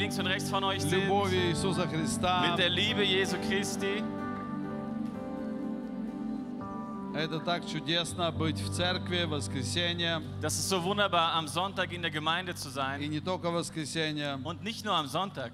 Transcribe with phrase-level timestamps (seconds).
[0.00, 1.08] links und rechts von euch sind.
[2.50, 4.02] Mit der Liebe Jesu Christi.
[10.40, 13.00] Das ist so wunderbar, am Sonntag in der Gemeinde zu sein.
[14.42, 15.52] Und nicht nur am Sonntag.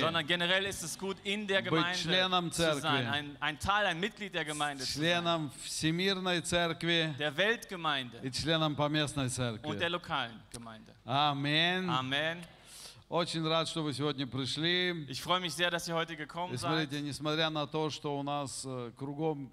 [0.00, 1.98] Sondern generell ist es gut, in der Gemeinde
[2.50, 3.06] zu sein.
[3.12, 5.24] Ein, ein Teil, ein Mitglied der Gemeinde zu sein.
[7.18, 8.18] Der Weltgemeinde.
[9.68, 10.92] Und der lokalen Gemeinde.
[11.04, 11.88] Amen.
[11.88, 12.55] Amen.
[13.08, 15.06] Очень рад, что вы сегодня пришли.
[15.08, 16.58] Ich freue mich sehr, dass ihr heute И gekommen seid.
[16.88, 19.52] смотрите, несмотря на то, что у нас э, кругом,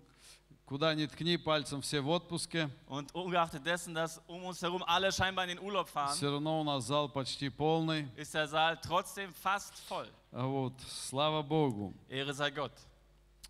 [0.66, 5.11] куда ни ткни, пальцем все в отпуске, Und ungeachtet dessen, dass um uns herum alle
[5.11, 8.08] scheinbar in den Urlaub fahren, все равно у нас зал почти полный.
[8.17, 10.08] ist der Saal trotzdem fast voll.
[10.31, 11.94] А Вот, слава Богу.
[12.09, 12.72] Ehre sei Gott.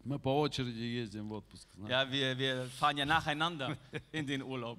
[0.03, 1.65] Мы по очереди ездим в отпуск.
[1.77, 1.93] знаете.
[1.93, 3.77] Ja, wir, wir fahren ja nacheinander
[4.11, 4.77] in den Urlaub.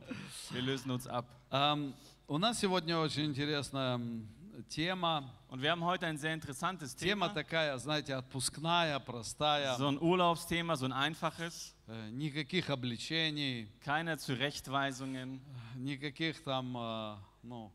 [0.51, 1.25] Wir lösen uns ab.
[1.51, 1.95] Ам,
[2.29, 4.27] У нас сегодня очень интересная м,
[4.70, 5.34] тема.
[5.48, 7.34] Und wir haben heute ein sehr interessantes Тема Thema.
[7.34, 9.76] такая, знаете, отпускная, простая.
[9.78, 11.74] So ein Urlaubsthema, so ein einfaches.
[11.88, 15.42] Э, Никаких обличений, Keine Zurechtweisungen,
[15.76, 17.72] никаких там, э, ну,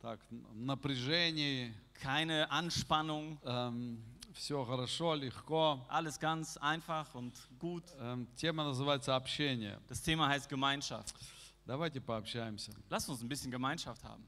[0.00, 1.74] так, н- напряжений.
[1.94, 3.38] keine Anspannung.
[4.32, 5.84] Все хорошо, легко.
[5.88, 7.82] Alles ganz einfach und gut.
[7.98, 9.78] Эм, Тема называется общение.
[9.88, 11.14] Das Thema heißt Gemeinschaft.
[11.66, 12.72] Давайте пообщаемся.
[12.88, 14.24] Lasst uns ein bisschen Gemeinschaft haben.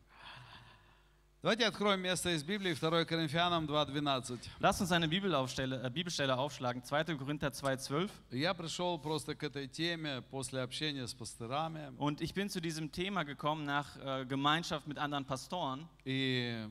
[1.47, 4.39] Давайте откроем место из Библии, 2 Коринфянам 2.12.
[4.61, 6.85] Lasst uns eine Bibelaufstelle, äh, Bibelstelle aufschlagen.
[6.85, 7.17] 2.
[7.17, 8.09] Korinther 2,12.
[8.31, 11.93] Я пришел просто к этой теме после общения с пастырами.
[11.99, 15.89] Und ich bin zu diesem Thema gekommen nach äh, Gemeinschaft mit anderen Pastoren.
[16.05, 16.65] И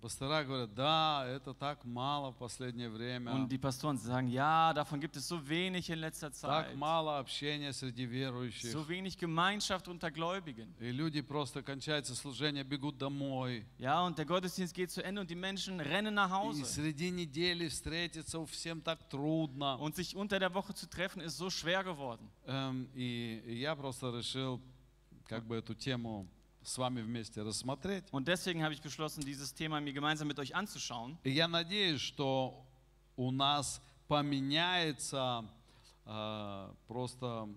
[0.00, 3.32] пастора говорят, да, это так мало в последнее время.
[3.32, 6.66] Und die Pastoren sagen, ja, davon gibt es so wenig in letzter Zeit.
[6.66, 8.70] Так мало общения среди верующих.
[8.72, 10.74] So wenig Gemeinschaft unter Gläubigen.
[10.80, 13.64] И люди просто кончается служение, бегут домой.
[13.78, 16.64] Ja, und der Gottesdienst geht zu Ende und die Menschen rennen nach И Hause.
[16.64, 19.76] среди недели встретиться всем так трудно.
[19.78, 22.28] Und sich unter der Woche zu treffen, ist so schwer geworden.
[22.46, 24.60] Эм, И и я просто решил
[25.26, 26.26] как бы эту тему
[26.63, 28.05] с вами вместе рассмотреть.
[28.11, 31.17] Und deswegen habe ich beschlossen, dieses Thema mir gemeinsam mit euch anzuschauen.
[31.23, 32.65] И я надеюсь, что
[33.17, 35.45] у нас поменяется
[36.05, 37.49] э, просто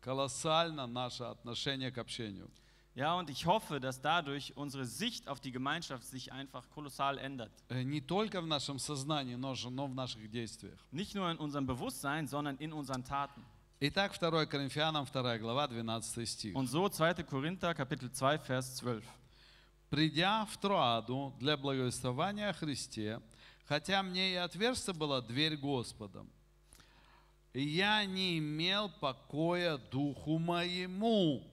[0.00, 2.50] колоссально наше отношение к общению.
[2.94, 7.52] Ja, und ich hoffe, dass dadurch unsere Sicht auf die Gemeinschaft sich einfach kolossal ändert.
[7.68, 10.78] Э, Не только в нашем сознании, но, же- но в наших действиях.
[10.90, 13.44] Nicht nur in unserem Bewusstsein, sondern in unseren Taten.
[13.85, 16.55] Итак, 2 Коринфянам, 2 глава, 12 стих.
[16.55, 17.21] Und so 2.
[17.25, 19.03] Korinther Kapitel 2 Vers 12.
[19.89, 23.19] «Придя в Троаду для благовествования о Христе,
[23.65, 26.25] хотя мне и отверста была дверь Господа,
[27.53, 31.45] я не имел покоя духу моему,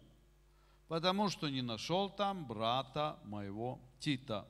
[0.87, 4.47] потому что не нашел там брата моего Тита.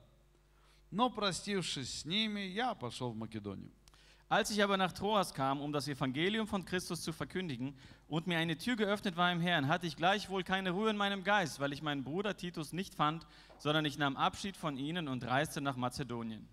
[0.90, 3.70] Но, простившись с ними, я пошел в Македонию».
[4.29, 7.75] Als ich aber nach Troas kam, um das Evangelium von Christus zu verkündigen,
[8.07, 11.23] und mir eine Tür geöffnet war im Herrn, hatte ich gleichwohl keine Ruhe in meinem
[11.23, 13.25] Geist, weil ich meinen Bruder Titus nicht fand,
[13.59, 16.47] sondern ich nahm Abschied von ihnen und reiste nach Mazedonien.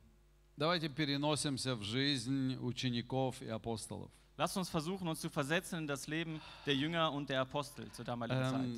[0.57, 4.11] Давайте переносимся в жизнь учеников и апостолов.
[4.37, 8.05] Lasst uns versuchen, uns zu versetzen in das Leben der Jünger und der Apostel zur
[8.05, 8.69] damaligen Zeit.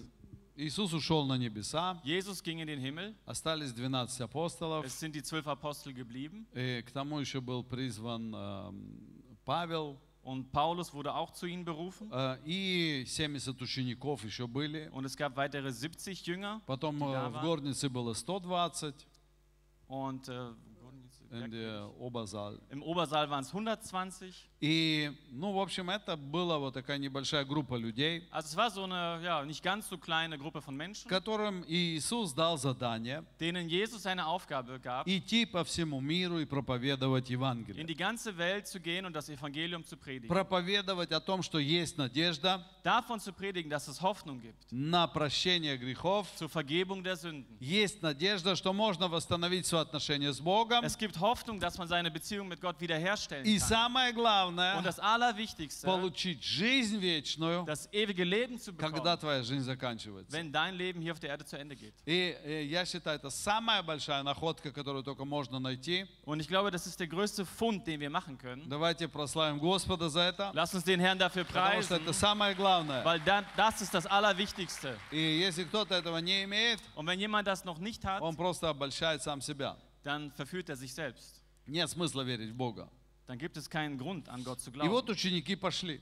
[0.59, 5.15] Эм, Иисус ушел на небеса, Jesus ging in den Himmel, остались 12 апостолов, es sind
[5.15, 11.13] die zwölf Apostel geblieben И к тому еще был призван эм, Павел, und Paulus wurde
[11.15, 14.89] auch zu ihnen berufen э, и 70 учеников еще были.
[14.91, 18.93] und es gab weitere 70 Jünger Потом э, в горнице было 120,
[19.87, 20.51] und äh,
[21.31, 22.59] in der Obersaal.
[22.69, 24.48] im Obersaal waren es 120.
[24.61, 28.83] И, ну, в общем, это была вот такая небольшая группа людей, Also es war so
[28.83, 34.05] eine ja, nicht ganz so kleine Gruppe von Menschen, которым Иисус дал задание denen Jesus
[34.05, 37.85] eine Aufgabe gab, идти по всему миру и проповедовать in Евангелие.
[37.85, 40.27] die ganze Welt zu gehen und das Evangelium zu predigen.
[40.27, 45.77] Проповедовать о том, что есть надежда Davon zu predigen, dass es Hoffnung gibt, на прощение
[45.77, 47.55] грехов, zur Vergebung der Sünden.
[47.61, 50.83] есть надежда, что можно восстановить соотношение с Богом.
[50.83, 53.67] Es gibt Hoffnung, dass man seine Beziehung mit Gott wiederherstellen И kann.
[53.69, 54.09] самое
[54.48, 59.63] Und главное, das Allerwichtigste, получить жизнь вечную, das ewige Leben zu когда bekommen, твоя жизнь
[59.63, 60.31] заканчивается.
[60.35, 61.93] wenn dein Leben hier auf der Erde zu Ende geht.
[62.05, 66.05] И э, я считаю, это самая большая находка, которую только можно найти.
[66.25, 68.67] Und ich glaube, das ist der größte Fund, den wir machen können.
[68.69, 72.55] Давайте прославим Господа за это, Lass uns den Herrn dafür потому что preisen, это самое
[72.55, 73.03] главное.
[73.03, 74.97] weil dann, das ist das Allerwichtigste.
[75.11, 78.69] И если кто-то этого не имеет, Und wenn jemand das noch nicht hat, он просто
[78.69, 79.77] обольщает сам себя.
[80.03, 81.41] dann verführt er sich selbst.
[81.67, 82.89] Нет смысла верить в Бога.
[83.28, 85.10] Dann gibt es keinen Grund, an Gott zu И вот glauben.
[85.10, 86.00] ученики пошли.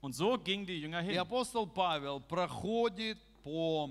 [0.00, 1.18] Und so gingen die Jünger И hin.
[1.18, 3.90] апостол Павел проходит по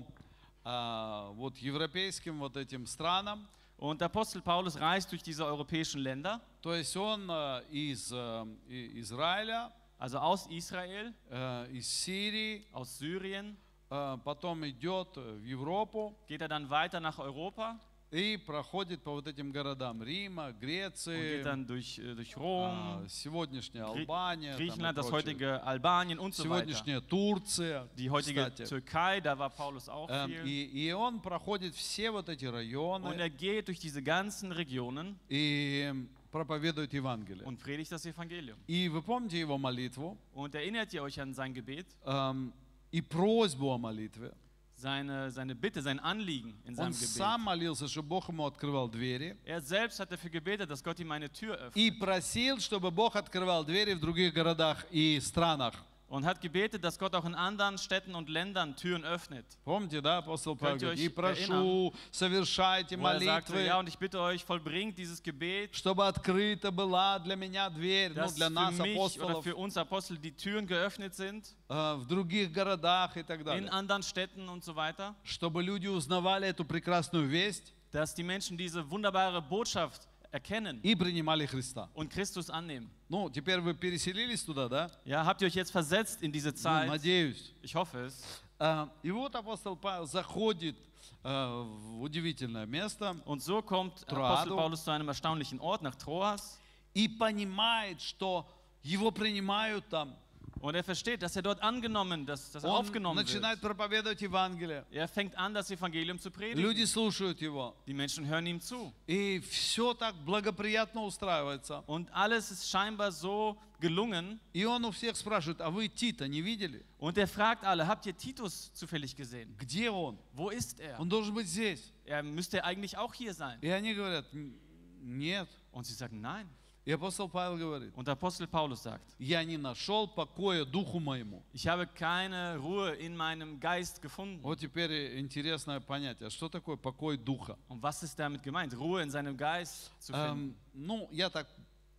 [0.64, 3.46] а, вот европейским вот этим странам,
[3.76, 8.46] Und der Apostel Paulus reist durch diese europäischen Länder, То есть он э, из э,
[8.68, 13.56] и- Израиля, also aus Israel, э, из Сирии, aus Syrien,
[13.90, 17.78] э, потом идет в Европу geht er dann weiter nach Europa
[18.11, 22.39] и проходит по вот этим городам Рима, und Греции, geht dann durch, äh, durch а,
[22.39, 28.09] Rom, сегодняшняя Grie- Албания, там и Griechenland, das heutige Albanien und so сегодняшняя Турция, Die
[28.09, 28.65] heutige кстати.
[28.65, 30.43] Türkei, da war Paulus auch Эм, viel.
[30.45, 35.15] И, и он проходит все вот эти Und районы er geht durch diese ganzen Regionen
[35.29, 35.93] и
[36.31, 37.45] проповедует Евангелие.
[37.45, 38.57] und predigt das Evangelium.
[38.67, 42.53] И вы помните его молитву Und erinnert ihr euch an sein Gebet, эм,
[42.91, 44.33] и просьбу о молитве.
[44.79, 47.45] Seine, seine Bitte, sein Anliegen in Он seinem сам Gebet?
[47.45, 49.35] молился, чтобы Бог ему открывал двери.
[49.45, 53.15] Er selbst hat dafür gebetet, dass Gott ihm eine Tür öffnet И просил, чтобы Бог
[53.15, 55.73] открывал двери в других городах и странах.
[56.08, 59.44] und hat gebetet, dass Gott auch in anderen Städten und Ländern Türen öffnet.
[59.64, 63.66] Помните, да, апостол Павел Könnt ihr говорит, и euch прошу, совершайте Wo er sagte, молитвы,
[63.66, 68.16] ja, und ich bitte euch, vollbringt dieses Gebet, чтобы открыта была для меня дверь, ну,
[68.16, 71.94] dass для für нас, mich oder апостолов, für uns Apostel die Türen geöffnet sind, э,
[71.96, 73.70] в других городах и так in далее.
[73.70, 78.90] anderen Städten und so weiter, Чтобы люди узнавали эту прекрасную весть dass die Menschen diese
[78.90, 81.89] wunderbare Botschaft erkennen и принимали Христа.
[81.95, 82.89] und Christus annehmen.
[83.09, 84.91] Ну, теперь вы переселились туда, да?
[85.05, 86.87] Ja, habt ihr euch jetzt versetzt in diese Ну, Zeit?
[86.87, 87.53] надеюсь.
[87.61, 88.21] Ich hoffe es.
[88.59, 90.75] А, И вот апостол Павел заходит
[91.23, 94.33] а, в удивительное место Und so kommt Troado.
[94.35, 96.57] Apostel Paulus zu einem erstaunlichen Ort, nach Troas.
[96.93, 98.45] и понимает, что
[98.83, 100.15] его принимают там.
[100.60, 103.76] Und er versteht, dass er dort angenommen, dass, dass er Он aufgenommen начинает wird.
[103.76, 104.86] проповедовать Евангелие.
[104.90, 106.58] Er fängt an, das Evangelium zu predigen.
[106.62, 107.74] Люди слушают его.
[107.86, 108.90] Die Menschen hören ihm zu.
[109.06, 111.82] И все так благоприятно устраивается.
[111.86, 114.40] Und alles ist scheinbar so gelungen.
[114.54, 116.82] И он у всех спрашивает, а вы Тита не видели?
[116.98, 119.54] Und er fragt alle, habt ihr Titus zufällig gesehen?
[119.58, 120.16] Где он?
[120.32, 120.98] Wo ist er?
[120.98, 121.92] Он должен быть здесь.
[122.06, 123.58] Er müsste eigentlich auch hier sein.
[123.60, 124.54] И они говорят, «Н-
[125.02, 125.48] нет.
[125.72, 126.48] Und sie sagen, nein.
[126.89, 131.43] И апостол Павел говорит, Und Apostel Paulus sagt, я не нашел покоя духу моему.
[131.53, 134.41] ich habe keine Ruhe in meinem Geist gefunden.
[134.41, 136.31] Вот теперь интересное понятие.
[136.31, 137.59] Что такое покой духа?
[137.67, 138.73] Und was ist damit gemeint?
[138.73, 140.49] Ruhe in seinem Geist zu finden.
[140.49, 141.47] Эм, ну, я так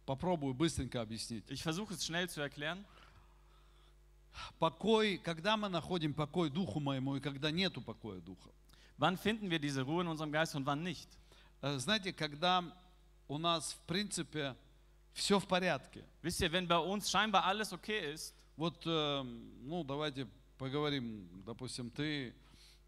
[0.06, 1.48] попробую быстренько объяснить.
[1.48, 2.84] Ich versuche es schnell zu erklären.
[4.58, 8.50] Покой, когда мы находим покой духу моему и когда нету покоя духа.
[8.98, 11.08] Wann finden wir diese Ruhe in unserem Geist und wann nicht?
[11.62, 12.64] Э, Знаете, когда
[13.28, 14.56] у нас, в принципе,
[15.12, 16.04] все в порядке.
[16.22, 19.22] Wisst ihr, wenn bei uns scheinbar alles okay ist, Вот, э,
[19.62, 20.26] ну, давайте
[20.58, 21.26] поговорим.
[21.46, 22.34] Допустим, ты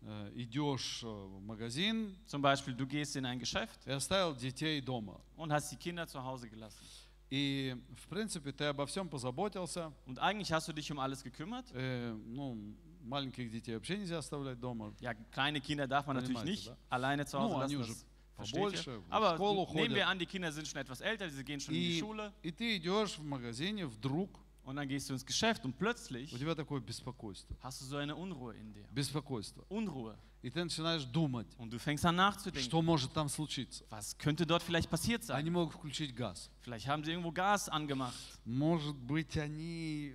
[0.03, 4.81] э, идешь э, в магазин zum Beispiel du gehst in ein Geschäft и оставил детей
[4.83, 5.19] дома.
[5.37, 6.85] und hast die Kinder zu Hause gelassen.
[7.31, 9.91] И, в принципе, ты обо всем позаботился.
[10.07, 11.65] Und eigentlich hast du dich um alles gekümmert.
[11.73, 12.59] Э, ну,
[13.05, 14.93] маленьких детей вообще нельзя оставлять дома.
[15.01, 16.77] Ja, kleine Kinder darf man natürlich Понимаете, nicht да?
[16.91, 17.81] alleine zu Hause Ну, они lassen.
[17.81, 18.05] уже Das
[18.36, 19.00] versteht побольше, ihr.
[19.02, 20.08] в Aber школу nehmen wir ходят.
[20.08, 22.32] an, die Kinder sind schon etwas älter, sie gehen schon in die И, Schule.
[22.44, 24.30] и ты идешь в магазине, вдруг
[24.66, 27.56] Und dann gehst du ins Geschäft und plötzlich у тебя такое беспокойство.
[27.62, 28.86] hast du so eine Unruhe in dir.
[28.92, 29.64] Bеспокойство.
[29.70, 30.16] Unruhe.
[30.44, 32.62] И ты начинаешь думать, Und du fängst an nachzudenken.
[32.64, 33.86] что может там случиться.
[33.90, 35.36] Was könnte dort vielleicht passiert sein?
[35.38, 36.50] Они могут включить газ.
[36.62, 38.14] Vielleicht haben sie irgendwo Gas angemacht.
[38.46, 40.14] Может быть, они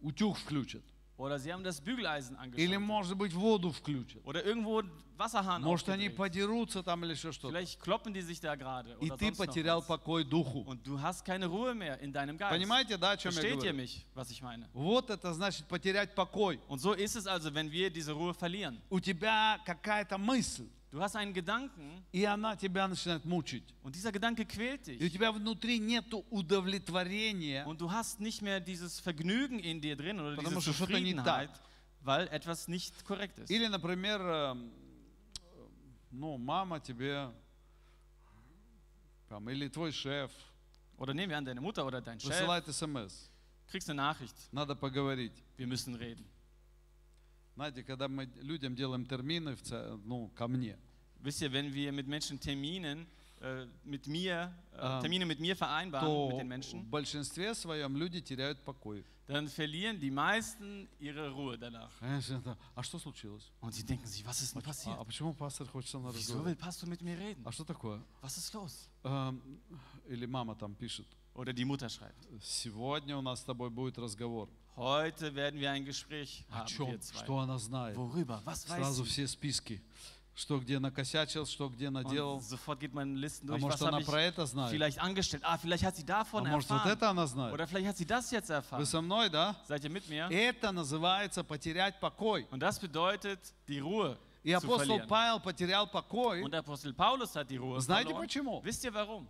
[0.00, 0.82] утюг включат.
[1.18, 2.80] Oder sie haben das Bügeleisen Или, angeschaltet.
[2.80, 4.20] может быть, воду включат.
[4.24, 6.16] Oder irgendwo einen Wasserhahn Может, они aufgedreht.
[6.16, 7.52] подерутся там или еще что-то.
[7.54, 8.96] Vielleicht kloppen die sich da gerade.
[9.00, 9.86] И Oder ты sonst noch потерял was.
[9.86, 10.62] покой духу.
[10.66, 12.50] Und du hast keine Ruhe mehr in deinem Geist.
[12.58, 13.76] Понимаете, да, о чем я Versteht ihr говорю?
[13.76, 14.66] mich, was ich meine?
[14.72, 16.58] Вот это значит потерять покой.
[16.66, 18.80] Und so ist es also, wenn wir diese Ruhe verlieren.
[18.90, 20.66] У тебя какая-то мысль,
[20.97, 23.63] Du hast einen Gedanken и она тебя начинает мучить.
[23.83, 25.13] und dieser Gedanke quält И у dich.
[25.13, 30.35] тебя внутри нету удовлетворения, Und du hast nicht mehr dieses Vergnügen in dir drin oder
[30.35, 31.51] Потому diese Zufriedenheit,
[32.01, 33.51] weil etwas nicht korrekt ist.
[33.51, 34.55] Или, например, э,
[36.09, 37.31] ну, мама тебе,
[39.29, 40.31] там, или твой шеф
[40.97, 43.29] Oder nehmen wir an, deine Mutter oder dein Chef, высылает смс.
[43.67, 45.33] kriegst eine Nachricht, Надо поговорить.
[45.57, 46.25] wir müssen reden.
[47.55, 49.55] Знаете, когда мы людям делаем термины,
[50.05, 50.77] ну, ко мне,
[51.27, 53.05] Wisst ihr, wenn wir mit Menschen Terminen,
[53.41, 57.53] äh, mit mir, äh, Ähm, Termine mit mir vereinbaren, то mit den в Menschen, большинстве
[57.53, 59.03] своем люди теряют покой.
[59.27, 61.91] dann verlieren die meisten ihre Ruhe danach.
[61.99, 63.51] Знаешь, это, А что случилось?
[63.59, 64.97] Und sie denken sich, was ist denn А, passiert?
[64.97, 66.45] а почему пастор хочет со мной Wieso разговаривать?
[66.45, 67.43] will Pastor mit mir reden?
[67.45, 68.01] А что такое?
[68.21, 68.87] Was ist los?
[69.03, 69.41] Эм,
[70.07, 74.47] Или мама там пишет, Oder die Mutter schreibt, сегодня у нас с тобой будет разговор.
[74.77, 76.87] heute werden wir ein Gespräch О haben, чем?
[76.87, 77.19] wir zwei.
[77.25, 77.97] Что она знает?
[77.97, 78.41] Worüber?
[78.45, 79.09] Was weiß Сразу sie?
[79.09, 79.81] все списки.
[80.37, 82.39] Что где накосячил, что где наделал.
[82.41, 84.71] Sofort geht man Listen А durch, может was она про это знает?
[84.71, 85.41] vielleicht angestellt.
[85.43, 87.55] Ah, vielleicht hat sie А davon может вот это она знает?
[87.55, 89.55] Oder vielleicht hat sie das jetzt Вы со мной, да?
[89.67, 90.29] Seid ihr mit mir?
[90.29, 92.47] Это называется потерять покой.
[92.51, 94.15] Und das bedeutet die Ruhe.
[94.43, 94.99] И апостол.
[95.07, 96.43] Павел потерял покой.
[96.43, 98.27] Und der Apostel Paulus hat die Ruhe Знаете verloren.
[98.27, 98.61] почему?
[98.63, 99.27] Wisst ihr warum?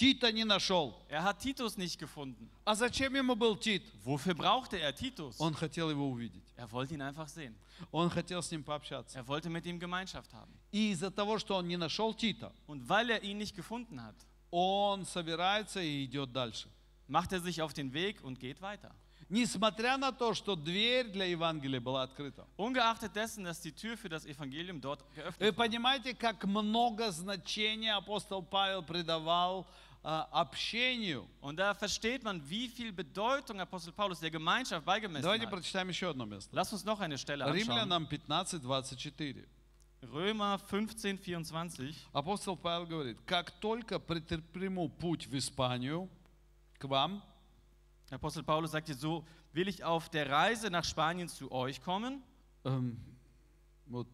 [0.00, 0.94] Тита не нашел.
[1.10, 2.48] Er hat Titus nicht gefunden.
[2.64, 3.82] А зачем ему был Тит?
[4.02, 5.36] Wofür brauchte er Titus?
[5.38, 6.42] Он хотел его увидеть.
[6.56, 7.54] Er wollte ihn einfach sehen.
[7.92, 9.18] Он хотел с ним пообщаться.
[9.18, 10.50] Er wollte mit ihm Gemeinschaft haben.
[10.72, 14.14] И из-за того, что он не нашел Тита, Und weil er ihn nicht gefunden hat,
[14.50, 16.70] он собирается и идет дальше.
[17.06, 18.94] macht er sich auf den Weg und geht weiter.
[19.28, 22.46] Несмотря на то, что дверь для Евангелия была открыта.
[22.56, 25.52] Ungeachtet dessen, dass die Tür für das Evangelium dort Вы geöffnet war.
[25.52, 31.27] понимаете, как много значения апостол Павел придавал а, общению.
[31.41, 35.51] Und da versteht man, wie viel Bedeutung Apostel Paulus der Gemeinschaft beigemessen Давайте hat.
[35.51, 36.55] прочитаем еще одно место.
[36.55, 37.77] Lass uns noch eine Stelle anschauen.
[37.77, 39.47] Римлянам 15, 24.
[40.03, 41.95] Römer 15, 24.
[42.13, 46.07] Апостол Павел говорит, как только претерприму путь в Испанию
[46.77, 47.23] к вам,
[48.11, 52.21] Apostel Paulus sagte, so will ich auf der Reise nach Spanien zu euch kommen.
[52.63, 52.99] эм,
[53.87, 54.07] вот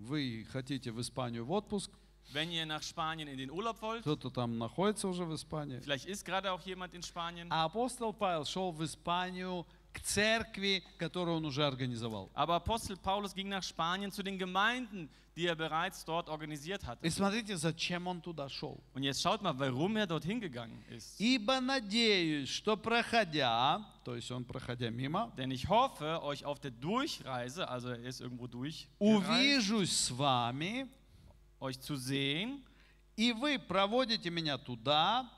[0.00, 1.92] вы хотите в Испанию в отпуск,
[2.32, 5.78] Wenn ihr nach Spanien in den Urlaub wollt, кто-то там находится уже в Испании.
[5.80, 10.82] vielleicht ist gerade auch jemand in Spanien, А апостол Павел шел в Испанию к церкви,
[10.98, 12.28] которую он уже организовал.
[12.34, 17.06] aber Apostel Paulus ging nach Spanien zu den Gemeinden, die er bereits dort organisiert hatte.
[17.06, 18.80] И смотрите, зачем он туда шел.
[18.94, 21.18] Und jetzt schaut mal, warum er dorthin gegangen ist.
[21.20, 26.72] Ибо надеюсь, что проходя, то есть он проходя мимо, Denn ich hoffe, euch auf der
[26.72, 30.88] Durchreise, also er ist irgendwo durch, увижусь с вами,
[31.60, 32.64] euch zu sehen
[33.16, 35.30] и вы проводите меня туда,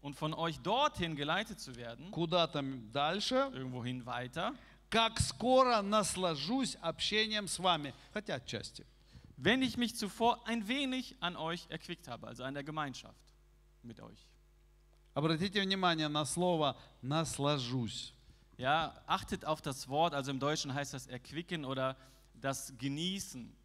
[0.00, 4.54] und von euch dorthin geleitet zu werden, куда-то дальше, irgendwohin weiter,
[4.90, 8.86] как скоро наслажусь общением с вами, хотя отчасти.
[9.38, 13.18] wenn ich mich zuvor ein wenig an euch erquickt habe, also an der Gemeinschaft
[13.82, 14.28] mit euch.
[15.14, 18.12] Обратите внимание на слово «наслажусь».
[18.58, 21.96] Ja, achtet auf das Wort, also im Deutschen heißt das erquicken oder
[22.34, 23.56] das genießen.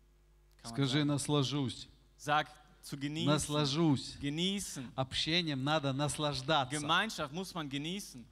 [0.65, 1.05] Скажи.
[1.05, 1.89] «наслажусь».
[2.17, 2.49] Sag
[2.83, 3.27] zu genießen.
[3.33, 4.17] Наслажусь.
[4.21, 4.93] Genießen.
[4.95, 6.79] Общением надо наслаждаться.
[6.79, 8.25] Gemeinschaft muss man genießen.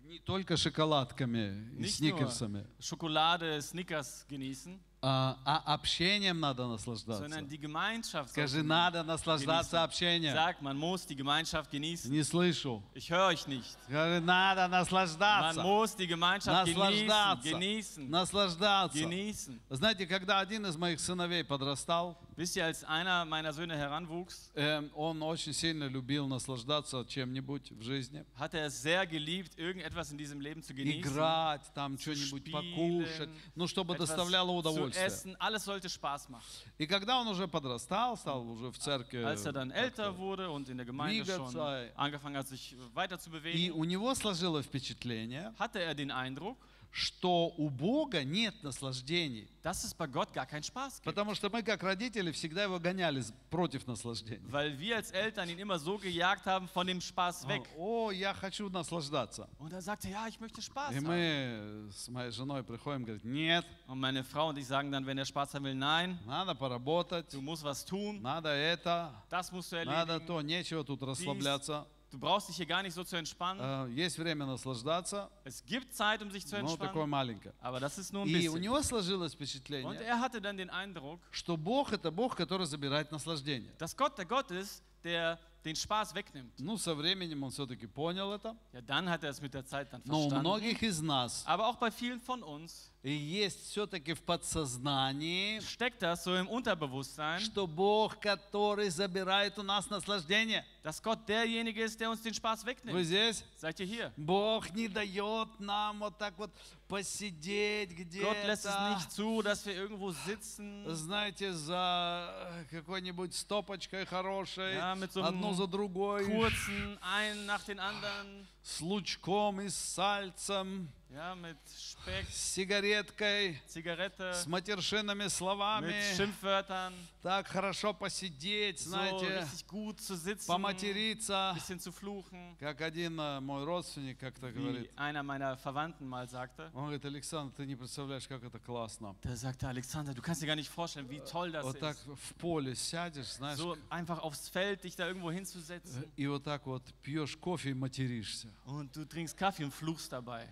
[0.00, 7.22] Не только шоколадками и Nicht сникерсами, Schokolade, Snickers genießen, а, а общением надо наслаждаться.
[7.24, 8.30] sondern die Gemeinschaft.
[8.30, 9.84] Скажи, man надо наслаждаться genießen.
[9.84, 10.34] общением.
[10.34, 12.08] Sag, man muss die Gemeinschaft genießen.
[12.08, 12.80] Не слышу.
[12.94, 13.76] Ich höre euch nicht.
[13.88, 15.60] Скажи, надо Man наслаждаться.
[15.60, 17.06] muss die Gemeinschaft genießen.
[17.08, 17.50] Наслаждаться.
[17.50, 18.10] Genießen.
[18.10, 18.98] Наслаждаться.
[18.98, 19.60] Genießen.
[19.70, 24.90] Знаете, когда один из моих сыновей подрастал, Wisst ihr, als einer meiner Söhne heranwuchs, эм,
[24.96, 28.24] он очень сильно любил наслаждаться чем-нибудь в жизни.
[28.36, 31.02] hat er es sehr geliebt, irgendetwas in diesem Leben zu genießen.
[31.02, 35.06] Играть, там что-нибудь покушать, ну, чтобы доставляло zu удовольствие.
[35.06, 36.42] essen, alles sollte Spaß machen.
[36.78, 40.68] И когда он уже подрастал, стал уже в церкви, Als er dann älter wurde und
[40.68, 41.56] in der Gemeinde schon
[41.94, 46.56] angefangen hat, sich weiter zu и bewegen, у него сложилось впечатление, hatte er den Eindruck,
[46.92, 49.48] что у Бога нет наслаждений.
[49.62, 51.04] dass es bei Gott gar keinen Spaß gibt.
[51.04, 54.42] Потому что мы, как родители, всегда его гоняли против наслаждений.
[54.50, 57.62] Weil wir als Eltern ihn immer so gejagt haben von dem Spaß weg.
[57.78, 59.48] О, я хочу наслаждаться.
[59.58, 63.64] Und er sagte, ja, ich möchte Spaß И мы с моей женой приходим, говорит, нет,
[63.86, 67.32] Und meine Frau und ich sagen dann, wenn er Spaß haben will, nein, надо поработать,
[67.32, 70.26] du musst was tun, надо это, das musst du надо erledigen.
[70.26, 71.86] то, нечего тут расслабляться.
[72.11, 73.59] Du brauchst dich hier gar nicht so zu entspannen.
[73.61, 77.53] Э, Есть время наслаждаться, Es gibt Zeit, um sich zu но такое entspannen, маленькое.
[77.61, 78.61] aber das ist nur ein И у bisschen.
[78.61, 83.11] него сложилось Und впечатление, er hatte dann den Eindruck, что Бог это Бог, который забирает
[83.11, 83.73] наслаждение.
[83.77, 86.53] dass Gott der Gott ist, der den Spaß wegnimmt.
[86.59, 88.55] Ну, со временем он все-таки понял это.
[88.71, 90.39] Ja, dann hat er es mit der Zeit dann Но у verstanden.
[90.47, 96.02] многих из нас Aber auch bei vielen von uns И есть все-таки в подсознании, steckt
[96.02, 100.64] das so im Unterbewusstsein, что Бог, который забирает у нас наслаждение.
[100.84, 103.04] dass Gott derjenige ist, der uns den Spaß Вы wegnimmt.
[103.04, 103.44] здесь?
[103.56, 104.12] Seid ihr hier?
[104.16, 106.50] Бог не дает нам вот так вот
[106.88, 107.90] посидеть
[108.20, 114.74] Gott lässt es где-то, nicht zu, dass wir irgendwo sitzen, знаете, за какой-нибудь стопочкой хорошей,
[114.74, 119.74] Ja, mit so одну за другой, kurzen, einen nach den anderen, с лучком и с
[119.74, 125.92] сальцем, ja, mit Speck, с сигареткой, Zigarette, с матершинными mit словами.
[126.16, 131.52] Schimpfwörtern, Так хорошо посидеть, so знаете, gut zu sitzen, поматериться.
[131.54, 134.90] bisschen zu fluchen, Как один э, мой родственник как-то wie говорит.
[134.96, 136.70] einer meiner Verwandten mal sagte.
[136.72, 139.14] Он говорит, Александр, ты не представляешь, как это классно.
[139.22, 142.06] Da sagte Alexander, du kannst dir gar nicht vorstellen, wie toll das Вот так ist.
[142.06, 146.64] в поле сядешь, знаешь, So einfach aufs Feld, dich da irgendwo hinzusetzen и вот так
[146.64, 148.48] вот пьешь кофе и материшься.
[148.66, 150.48] Und du trinkst Kaffee und fluchst dabei.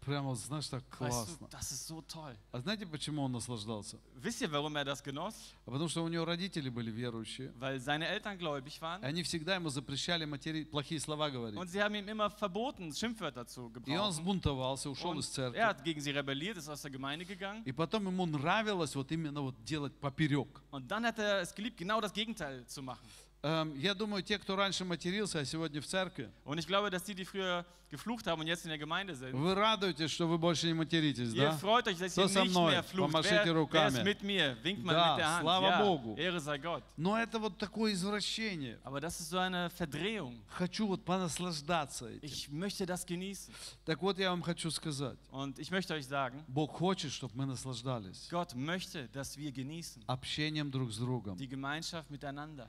[0.00, 1.48] Прямо, знаешь, так Weißt du, классно.
[1.50, 2.34] das ist so toll.
[2.52, 3.98] А знаете, почему он наслаждался?
[4.22, 5.34] Wisst ihr, warum er das genoss?
[5.66, 7.52] А потому что у него родители были верующие.
[7.58, 10.64] Weil seine Eltern gläubig И waren они всегда ему запрещали матери...
[10.64, 11.58] плохие слова говорить.
[11.58, 14.12] und sie haben ihm immer verboten, Schimpfwörter zu И он gebrauchen.
[14.12, 15.58] сбунтовался, ушел Und из церкви.
[15.58, 17.64] er hat gegen sie rebelliert, ist aus der Gemeinde gegangen.
[17.66, 20.62] И потом ему нравилось вот именно вот делать поперек.
[20.70, 23.04] Und dann hat er es geliebt, genau das Gegenteil zu machen.
[23.42, 27.04] Эм, Я думаю, те, кто раньше матерился, а сегодня в церкви, Und ich glaube, dass
[27.04, 30.36] die, die früher geflucht haben und jetzt in der Gemeinde sind, вы радуетесь, что вы
[30.36, 31.56] больше не материтесь, ihr да?
[31.56, 32.72] freut euch, dass ihr nicht мной?
[32.72, 33.12] mehr flucht.
[33.12, 33.96] Помашите Wer, wer руками.
[33.98, 34.56] ist mit mir?
[34.62, 35.42] Winkt mal Да, mit der Hand.
[35.42, 36.16] слава ja, Богу.
[36.18, 36.82] Ehre sei Gott.
[36.98, 38.78] Но это вот такое извращение.
[38.84, 40.34] Aber das ist so eine Verdrehung.
[40.50, 42.24] Хочу вот понаслаждаться этим.
[42.24, 43.54] Ich möchte das genießen.
[43.86, 45.16] Так вот я вам хочу сказать.
[45.30, 50.02] Und ich möchte euch sagen, Бог хочет, чтобы мы наслаждались Gott möchte, dass wir genießen.
[50.08, 51.38] общением друг с другом.
[51.38, 52.68] Die Gemeinschaft miteinander.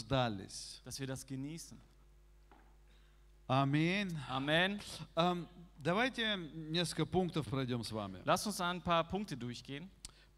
[0.00, 0.80] Наслаждались.
[0.84, 1.78] Dass wir das genießen.
[3.48, 4.16] Аминь.
[4.28, 4.80] Amen.
[5.16, 5.48] Эм,
[5.82, 8.20] Давайте несколько пунктов пройдем с вами.
[8.24, 9.88] Lasst uns ein paar Punkte durchgehen.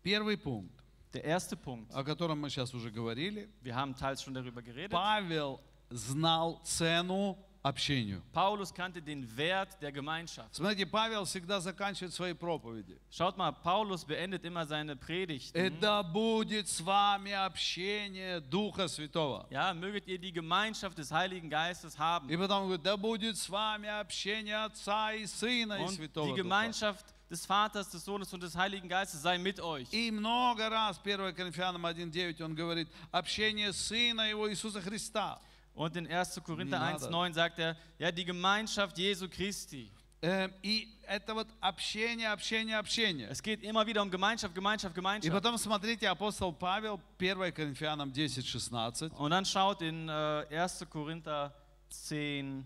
[0.02, 0.72] Первый пункт,
[1.12, 1.92] Der erste Punkt.
[1.92, 3.50] о котором мы сейчас уже говорили.
[3.60, 4.90] Wir haben teils schon darüber geredet.
[4.92, 8.22] Павел знал цену общению.
[8.32, 10.54] Paulus kannte den Wert der Gemeinschaft.
[10.54, 12.98] Смотрите, Павел всегда заканчивает свои проповеди.
[13.10, 15.56] Schaut mal, Paulus beendet immer seine Predigten.
[15.56, 19.46] И да будет с вами общение Духа Святого.
[19.50, 22.28] Ja, möget ihr die Gemeinschaft des Heiligen Geistes И haben.
[22.38, 26.30] потом он говорит, да будет с вами общение Отца и Сына и Und Святого die
[26.30, 26.42] Духа.
[26.42, 29.88] Gemeinschaft des Vaters, des Sohnes und des Heiligen Geistes sei mit euch.
[29.92, 35.40] И много раз, 1 Коринфянам 1.9, он говорит, общение Сына Его Иисуса Христа.
[35.73, 36.41] Und in 1.
[36.43, 37.07] Korinther Wie nada.
[37.07, 39.89] 1,9 sagt er, ja, die Gemeinschaft Jesu Christi.
[40.21, 43.27] Эм, И это вот общение, общение, общение.
[43.29, 45.31] Es geht immer wieder um Gemeinschaft, Gemeinschaft, И Gemeinschaft.
[45.31, 50.85] потом смотрите, апостол Павел, 1 Коринфянам 10, 16, Und dann schaut in äh, 1.
[50.89, 51.53] Korinther
[51.89, 52.63] 10,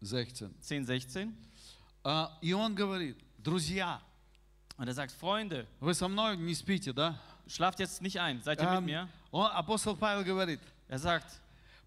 [0.00, 0.54] 16.
[0.60, 1.34] 10, 16.
[2.04, 4.00] А, И он говорит, друзья,
[4.76, 7.18] Und er sagt, Freunde, вы со мной не спите, да?
[7.48, 9.08] schlaft jetzt nicht ein, seid ihr mit Эм, mir?
[9.32, 11.26] он- Апостол Павел говорит, Er sagt,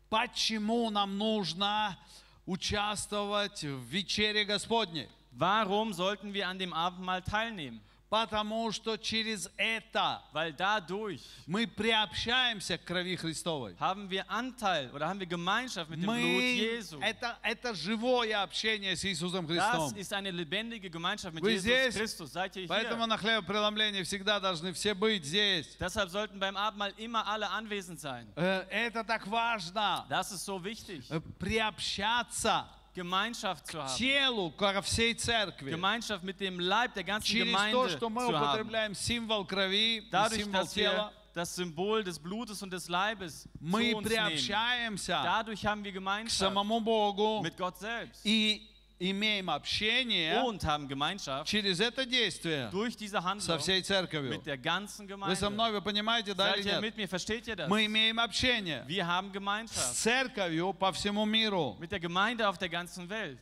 [0.08, 1.98] почему нам нужно
[2.46, 5.08] участвовать в вечере Господней?
[5.38, 7.80] warum sollten wir an dem Abendmahl teilnehmen?
[8.08, 13.74] Потому что через это Weil dadurch мы приобщаемся к крови Христовой.
[13.80, 17.00] haben wir Anteil oder haben wir Gemeinschaft mit dem Blut Мы, Jesu.
[17.00, 19.96] это, это живое общение с Иисусом Das Христом.
[19.98, 21.94] ist eine lebendige Gemeinschaft mit Вы Jesus здесь?
[21.96, 22.32] Christus.
[22.32, 23.08] Seid ihr Поэтому hier?
[23.08, 25.76] на хлебопреломлении всегда должны все быть здесь.
[25.80, 28.28] Deshalb sollten beim Abendmahl immer alle anwesend sein.
[28.36, 30.06] Э, Это так важно.
[30.08, 33.97] Das ist so wichtig, Э, Приобщаться Gemeinschaft zu к haben.
[33.97, 35.71] телу, ко всей церкви.
[35.71, 38.43] Gemeinschaft mit dem Leib der ganzen Через то, Gemeinde что мы zu haben.
[38.43, 42.89] употребляем символ крови, и Dadurch, символ dass wir тела, das Symbol des Blutes und des
[42.89, 44.27] Leibes мы zu uns nehmen.
[44.27, 48.67] приобщаемся Dadurch haben wir к Gemeinschaft самому Богу mit Gott selbst и
[48.98, 54.30] имеем общение und haben Gemeinschaft через это действие durch diese со всей церковью.
[54.30, 56.80] mit der ganzen Вы со мной, вы понимаете, да Seid или нет?
[56.80, 57.06] mit mir?
[57.08, 57.68] Versteht ihr das?
[57.68, 59.32] Мы имеем общение Wir haben
[59.68, 63.40] с церковью по всему миру, mit der Gemeinde auf der ganzen Welt,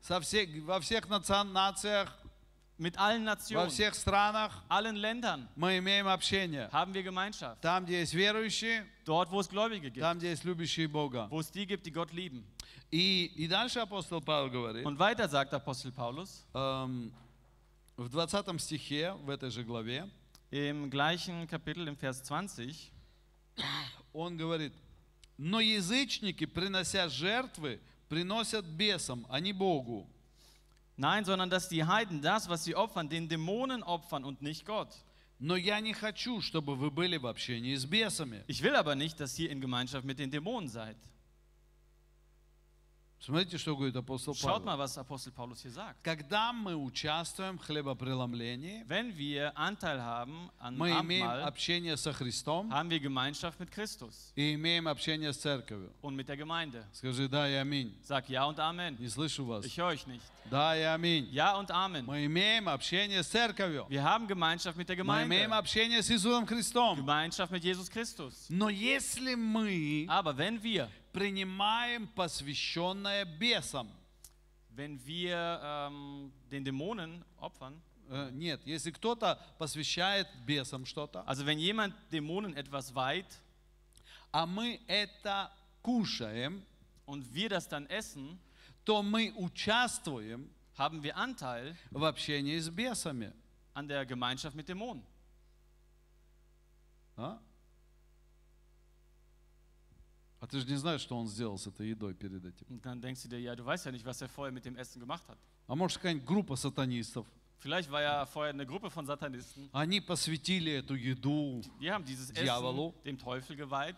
[0.00, 2.08] со всех, во всех национ- нациях,
[2.78, 6.68] mit allen во Nationen, всех странах allen Ländern мы имеем общение.
[6.72, 7.60] haben wir Gemeinschaft.
[7.60, 11.28] Там, где есть верующие, Dort, wo es Gläubige gibt, там, где есть любящие Бога.
[11.30, 12.44] wo es die gibt, die Gott lieben.
[12.90, 17.12] И, и дальше апостол Павел говорит, Und weiter sagt Apostel Paulus эм,
[17.96, 20.08] в 20 стихе, в этой же главе,
[20.50, 22.92] im gleichen Kapitel, im Vers 20,
[24.12, 24.74] он говорит,
[25.38, 30.06] но язычники, принося жертвы, приносят бесам, а не Богу.
[30.95, 34.89] Nein, sondern dass die Heiden das, was sie opfern, den Dämonen opfern und nicht Gott.
[35.39, 38.43] Но я не хочу, чтобы вы были в общении с бесами.
[38.47, 40.97] Ich will aber nicht, dass ihr in Gemeinschaft mit den Dämonen seid.
[43.24, 44.66] Смотрите, что говорит апостол Schaut Павел.
[44.66, 46.02] mal, was Apostel Paulus hier sagt.
[46.02, 52.12] Когда мы участвуем в хлебопреломлении, Wenn wir Anteil haben an мы имеем Abendmahl, общение со
[52.12, 55.92] Христом haben wir Gemeinschaft mit Christus и имеем общение с церковью.
[56.02, 56.84] und mit der Gemeinde.
[56.92, 57.94] Скажи да и аминь.
[58.02, 58.96] Sag ja und Amen.
[58.98, 59.64] Не слышу вас.
[59.64, 60.22] Ich höre euch nicht.
[60.50, 61.28] Да и аминь.
[61.30, 62.04] Ja und Amen.
[62.04, 63.86] Мы имеем общение с церковью.
[63.88, 65.58] Wir haben Gemeinschaft mit der Мы имеем Gemeinde.
[65.58, 66.96] общение с Иисусом Христом.
[66.98, 68.46] Gemeinschaft mit Jesus Christus.
[68.48, 73.90] Но если мы Aber wenn wir, принимаем посвященное бесам,
[74.70, 81.58] wenn wir ähm, den Dämonen opfern, э, нет, если кто-то посвящает бесам что-то, also wenn
[81.58, 83.26] jemand Dämonen etwas weiht
[84.32, 86.64] а мы это кушаем,
[87.04, 88.38] und wir das dann essen,
[88.84, 93.32] то мы участвуем haben wir Anteil в общении с бесами.
[93.74, 95.02] an der Gemeinschaft mit Dämonen.
[97.16, 97.38] А?
[100.46, 102.66] Ты же не знаешь, что он сделал с этой едой перед этим.
[102.68, 104.76] Und dann denkst du dir, ja, du weißt ja nicht, was er vorher mit dem
[104.76, 105.38] Essen gemacht hat.
[105.68, 107.26] А может, какая-нибудь группа сатанистов.
[107.60, 112.32] Vielleicht war ja vorher eine Gruppe von Satanisten, Они посвятили эту еду, die haben dieses
[112.32, 112.88] Дьяволу.
[112.88, 113.96] Essen dem Teufel geweiht.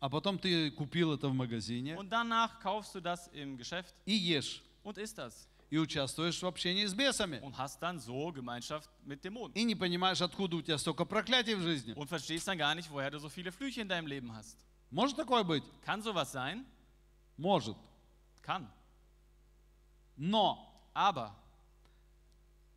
[0.00, 4.14] а потом ты купил это в магазине Und danach kaufst du das im Geschäft и
[4.14, 4.62] ешь.
[4.82, 5.46] und isst das.
[5.68, 7.40] И участвуешь в общении с бесами.
[7.42, 9.52] Und hast dann so Gemeinschaft mit Dämonen.
[9.54, 11.92] И не понимаешь, откуда у тебя столько проклятий в жизни.
[11.94, 14.56] Und verstehst dann gar nicht, woher du so viele Flüche in deinem Leben hast.
[14.90, 15.64] Может такое быть?
[15.84, 16.64] Kann sowas sein?
[17.36, 17.76] Может.
[18.42, 18.66] Kann.
[20.16, 21.34] Но, Aber,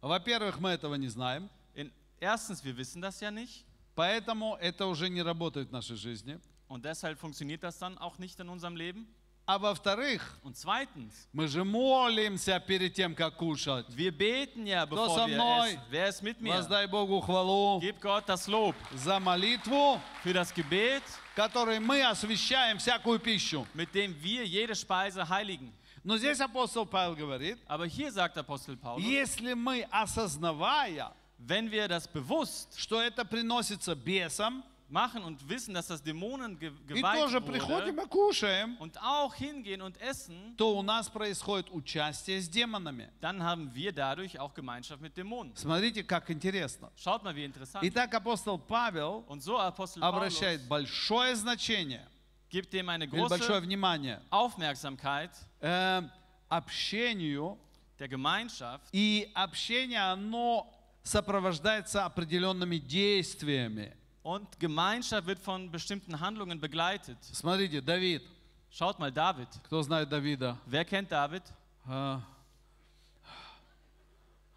[0.02, 3.63] во-первых, мы этого не знаем, in, erstens, wir wissen das ja nicht.
[3.95, 6.39] поэтому это уже не работает в нашей жизни.
[6.67, 9.08] Und deshalb funktioniert das dann auch nicht in unserem Leben.
[9.51, 13.83] А во-вторых, Und zweitens, мы же молимся перед тем, как кушать.
[13.95, 15.69] wir beten ja, со bevor wir мной?
[15.71, 15.81] essen.
[15.89, 16.53] Wer ist mit mir?
[16.53, 21.01] Воздай Богу хвалу Gib Gott das Lob за молитву, für das Gebet,
[21.35, 23.65] которой мы освящаем всякую пищу.
[23.73, 25.73] mit dem wir jede Speise heiligen.
[26.03, 31.88] Но здесь апостол Павел говорит, Aber hier sagt Apostel Paulus, если мы, осознавая, wenn wir
[31.88, 37.19] das bewusst что это приносится бесам, machen und wissen, dass das Dämonen ge и geweiht
[37.19, 42.41] тоже wurde, приходим и кушаем, und auch hingehen und essen, то у нас происходит участие
[42.41, 43.10] с демонами.
[43.21, 45.56] dann haben wir dadurch auch Gemeinschaft mit Dämonen.
[45.56, 46.91] Смотрите, как интересно.
[46.95, 47.84] Schaut mal, wie interessant.
[47.84, 52.08] Итак, апостол Павел Und so Apostel Paulus обращает большое значение
[52.49, 56.02] gibt dem eine или большое große внимание Aufmerksamkeit э,
[56.49, 57.58] общению,
[57.99, 58.88] der Gemeinschaft.
[58.91, 60.67] и общение, оно
[61.04, 63.95] сопровождается определенными действиями.
[64.28, 67.18] Und Gemeinschaft wird von bestimmten Handlungen begleitet.
[67.22, 68.22] Смотрите, Давид.
[68.70, 69.48] Schaut mal, David.
[69.64, 70.59] Кто знает Давида?
[70.66, 71.42] Wer kennt David?
[71.87, 72.22] А,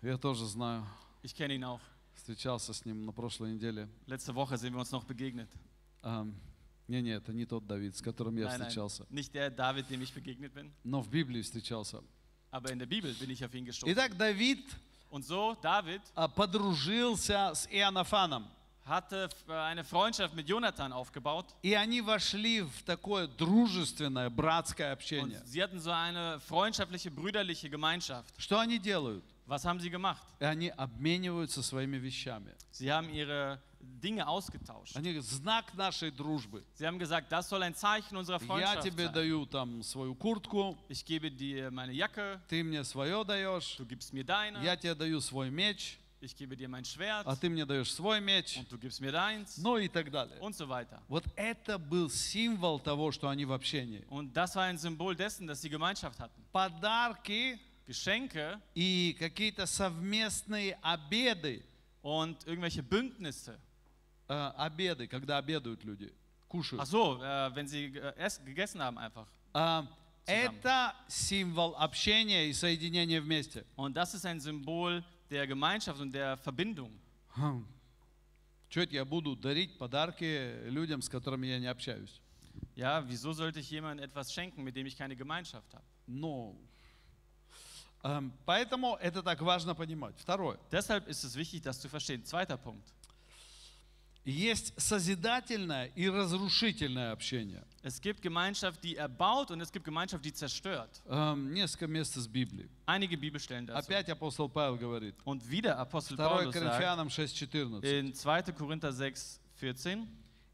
[0.01, 0.85] я тоже знаю.
[1.23, 1.81] Ich kenne ihn auch.
[2.15, 3.87] Встречался с ним на прошлой неделе.
[4.07, 5.49] Letzte Woche sind wir uns noch begegnet.
[6.01, 6.33] Ам,
[6.87, 9.05] Не-не, это не тот Давид, с которым я Nein, nein, встречался.
[9.09, 12.01] nicht der David, dem ich begegnet bin, Но в Библии встречался.
[12.51, 13.93] aber in der Bibel bin ich auf ihn gestoßen.
[13.93, 14.63] Итак, Давид
[15.09, 18.47] Und so, David а, подружился с Иоаннафаном.
[18.84, 25.42] Hatte eine Freundschaft mit Jonathan aufgebaut И они вошли в такое дружественное, братское und общение.
[25.44, 28.34] sie hatten so eine freundschaftliche, brüderliche Gemeinschaft.
[28.38, 29.24] Что они делают?
[29.46, 30.22] Was haben sie gemacht?
[30.40, 32.54] И они обмениваются своими вещами.
[32.72, 34.96] Sie haben ihre Dinge ausgetauscht.
[34.96, 36.62] Они говорят, знак нашей дружбы.
[36.74, 39.12] Sie haben gesagt, das soll ein Zeichen unserer Я Freundschaft тебе sein.
[39.14, 44.12] даю там свою куртку, Ich gebe dir meine Jacke, ты мне свое даешь, du gibst
[44.12, 47.64] mir deine, я тебе даю свой меч, ich gebe dir mein Schwert а ты мне
[47.66, 50.38] даешь свой меч, und du gibst mir deins ну и так далее.
[50.40, 51.00] und so weiter.
[51.08, 54.04] Вот это был символ того, что они в общении.
[54.08, 56.42] Und das war ein Symbol dessen, dass sie Gemeinschaft hatten.
[56.52, 61.62] Подарки Geschenke и какие-то совместные обеды,
[62.02, 63.58] und irgendwelche Bündnisse.
[64.28, 66.10] э, обеды, когда обедают люди,
[66.44, 66.86] Ach кушают.
[66.86, 69.26] so, äh, wenn sie äh, ess- gegessen haben einfach.
[69.52, 69.86] А,
[70.24, 73.64] это символ общения и соединения вместе.
[73.76, 76.91] Und das ist ein Symbol der Gemeinschaft und der Verbindung.
[78.69, 82.21] Что это я буду дарить подарки людям, с которыми я не общаюсь?
[82.75, 85.85] Ja, wieso sollte ich jemandem etwas schenken, mit dem ich keine Gemeinschaft habe?
[86.05, 86.59] Ну,
[88.03, 90.15] эм, поэтому это так важно понимать.
[90.19, 90.59] Второе.
[90.71, 92.23] Deshalb ist es wichtig, das zu verstehen.
[92.25, 92.87] Zweiter Punkt.
[94.24, 97.64] Есть созидательное и разрушительное общение.
[97.82, 101.02] Es gibt Gemeinschaft, die erbaut und es gibt Gemeinschaft, die zerstört.
[101.06, 102.68] Эм, несколько мест из Библии.
[102.86, 103.84] Einige Bibelstellen dazu.
[103.84, 105.16] Опять апостол Павел говорит.
[105.24, 107.84] Und wieder Apostel 2 Paulus Коринфянам 6.14.
[107.84, 108.52] in 2.
[108.52, 110.06] Korinther 6, 14,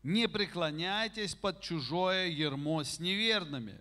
[0.02, 3.78] Не преклоняйтесь под чужое ермо с неверными.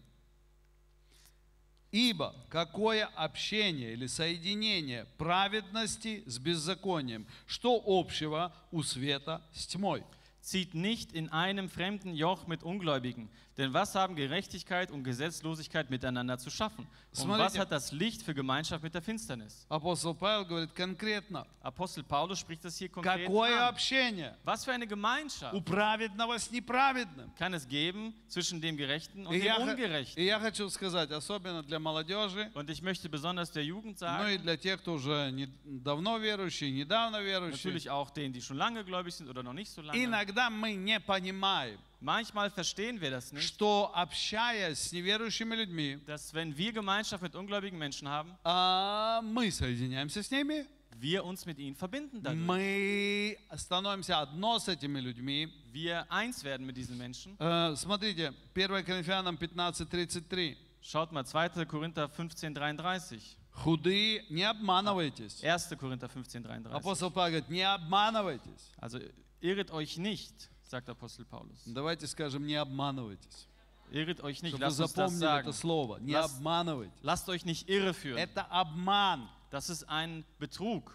[1.98, 7.26] Ибо какое общение или соединение праведности с беззаконием?
[7.48, 10.04] Что общего у света с тьмой?
[10.40, 13.30] zieht nicht in einem fremden Joch mit Ungläubigen.
[13.59, 16.87] Denn was haben Gerechtigkeit und Gesetzlosigkeit miteinander zu schaffen?
[17.11, 17.45] Und Смотрите.
[17.45, 19.67] was hat das Licht für Gemeinschaft mit der Finsternis?
[19.69, 21.47] Апостол Павел говорит конкретно.
[21.63, 23.69] Apostel Paulus spricht das hier konkret Какое an.
[23.69, 27.31] общение Was für eine Gemeinschaft у праведного с неправедным?
[27.39, 30.19] kann es geben zwischen dem Gerechten und И dem я, х- Ungerechten?
[30.19, 34.37] и я хочу сказать, особенно для молодежи, Und ich möchte besonders der Jugend ну и
[34.39, 38.57] sagen, для тех, кто уже не- давно верующий, недавно верующий, natürlich auch denen, die schon
[38.57, 40.03] lange gläubig sind oder noch nicht so lange.
[40.03, 46.35] иногда мы не понимаем, Manchmal verstehen wir das nicht, что общаясь с неверующими людьми, dass
[46.35, 50.67] wenn wir Gemeinschaft mit ungläubigen Menschen haben, а, мы соединяемся с ними,
[51.01, 52.45] wir uns mit ihnen verbinden dadurch.
[52.45, 55.53] мы становимся одно с этими людьми.
[55.73, 57.37] Wir eins werden mit diesen Menschen.
[57.39, 60.57] Э, Смотрите, 1 Коринфянам 15.33.
[60.83, 61.65] Schaut mal, 2.
[61.67, 63.37] Korinther 15, 33.
[63.53, 65.43] Худые, не обманывайтесь.
[65.43, 65.79] 1.
[65.79, 66.73] Korinther 15, 33.
[66.75, 68.71] Апостол Павел говорит, не обманывайтесь.
[68.79, 68.99] Also
[69.41, 71.62] irret euch nicht, Sagt Apostel Paulus.
[71.66, 73.48] Давайте скажем, не обманывайтесь.
[73.92, 75.48] Irret euch nicht, lasst uns das sagen.
[75.48, 75.98] это слово.
[76.00, 76.92] Не Lass- обманывать.
[77.02, 78.18] Lasst euch nicht irreführen.
[78.18, 79.30] Это обман.
[79.50, 80.92] Das ist ein Betrug.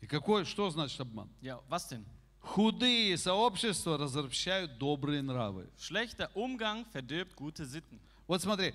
[0.00, 1.28] И какой, что значит обман?
[1.42, 2.04] Ja, was denn?
[2.42, 5.68] Худые сообщества разобщают добрые нравы.
[5.78, 8.00] Schlechter Umgang verdirbt gute Sitten.
[8.26, 8.72] Вот смотри,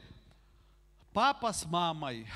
[1.13, 2.27] папа с мамой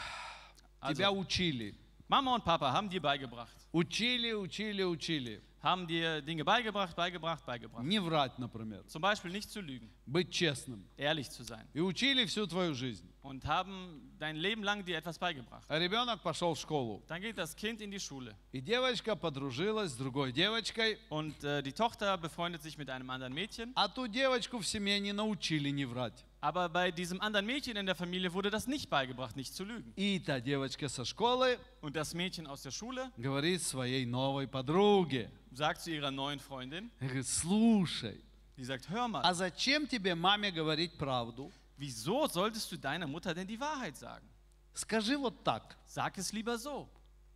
[0.82, 1.76] Also, тебя учили.
[2.10, 3.56] Mama und Papa haben dir beigebracht.
[3.72, 5.41] Учили, учили, учили.
[5.62, 7.84] Haben dir Dinge beigebracht, beigebracht, beigebracht.
[7.84, 8.84] Не врать, например.
[8.88, 10.84] Zum Beispiel nicht zu lügen, Быть честным.
[10.98, 11.67] ehrlich zu sein.
[11.74, 13.06] И учили всю твою жизнь.
[13.22, 15.65] Und haben dein Leben lang dir etwas beigebracht.
[15.69, 17.04] А ребенок пошел в школу.
[17.08, 18.34] Dann geht das Kind in die Schule.
[18.54, 20.98] И девочка подружилась с другой девочкой.
[21.10, 23.72] Und äh, die Tochter befreundet sich mit einem anderen Mädchen.
[23.76, 26.26] А ту девочку в семье не научили не врать.
[26.41, 29.91] Aber bei diesem anderen Mädchen in der Familie wurde das nicht beigebracht, nicht zu lügen.
[29.97, 35.30] И та девочка со школы Und das Mädchen aus der Schule говорит своей новой подруге.
[35.52, 38.23] sagt zu ihrer neuen Freundin, Говорит, слушай,
[38.58, 41.52] die sagt, hör mal, а зачем тебе маме говорить правду?
[41.78, 44.25] wieso solltest du deiner Mutter denn die Wahrheit sagen?
[44.73, 46.88] Скажи вот так, Sag es lieber so,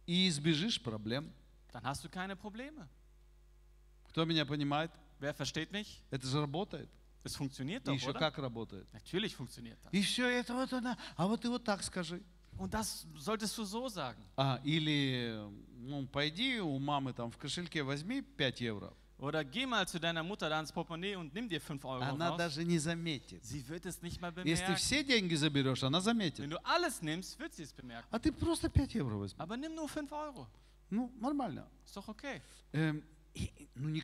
[0.08, 1.30] и избежишь проблем.
[1.74, 2.88] dann hast du keine Probleme.
[4.08, 4.92] Кто меня понимает?
[5.20, 6.02] Wer versteht mich?
[6.10, 6.90] Это же работает.
[7.24, 8.20] Es funktioniert И doch, еще oder?
[8.20, 8.86] как работает.
[8.94, 9.92] Natürlich funktioniert das.
[9.94, 10.98] И все это вот она.
[11.16, 12.22] А вот ты вот так скажи.
[12.60, 14.22] Und das solltest du so sagen.
[14.38, 15.34] А, или,
[15.80, 18.94] ну, пойди у мамы там в кошельке возьми 5 евро.
[19.18, 22.30] Oder geh mal zu deiner Mutter da ins Portemonnaie und nimm dir 5 Euro Она
[22.32, 22.38] raus.
[22.38, 23.42] даже не заметит.
[23.44, 24.76] Sie wird es nicht mal Если bemerken.
[24.76, 26.50] все деньги заберешь, она Wenn заметит.
[26.52, 28.06] du alles nimmst, wird sie es bemerken.
[28.12, 29.40] А ты просто 5 евро возьми.
[29.40, 30.48] Aber nimm nur 5 Euro.
[30.90, 31.66] Ну, нормально.
[31.86, 32.42] Ist doch okay.
[32.74, 33.02] Эм,
[33.34, 34.04] и- и- ну, не-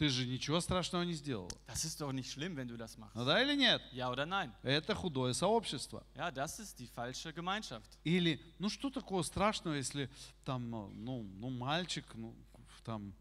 [0.00, 1.50] ты же ничего страшного не сделала.
[1.66, 3.14] Das ist doch nicht schlimm, wenn du das machst.
[3.14, 3.82] Ну да или нет?
[3.92, 4.50] Ja oder nein?
[4.62, 6.02] Это худое сообщество.
[6.14, 7.98] Ja, das ist die falsche Gemeinschaft.
[8.02, 10.08] Или, ну что такого страшного, если
[10.46, 12.34] там, ну, ну мальчик, ну,
[12.82, 13.12] там,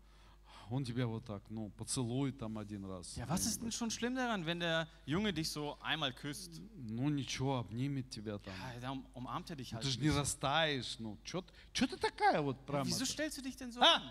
[0.70, 3.18] он тебя вот так, ну, поцелует там один раз.
[3.18, 6.62] Ja, was ist denn schon schlimm daran, wenn der Junge dich so einmal küsst?
[6.76, 8.54] Ну ничего, обнимет тебя там.
[8.54, 9.84] Ja, dann umarmt er dich halt.
[9.84, 12.86] Ты же не растаешь, ну, что ты такая вот прямо?
[12.86, 14.02] Wieso stellst du dich denn so А!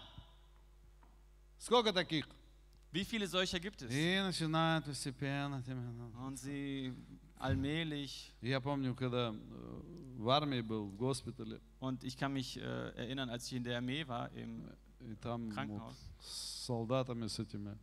[1.59, 2.29] Сколько таких?
[2.91, 3.91] Wie viele solcher gibt es?
[3.93, 5.63] И начинают постепенно.
[5.63, 6.27] тебя, ну.
[6.27, 6.93] Und sie
[7.39, 8.33] allmählich.
[8.41, 9.81] Я помню, когда э,
[10.19, 12.61] в армии был, в госпитале, Und ich kann mich äh,
[12.97, 14.65] erinnern, als ich in der Armee war, im
[15.01, 15.97] и там вот Krankenhaus.
[16.21, 17.79] с солдатами, с этими,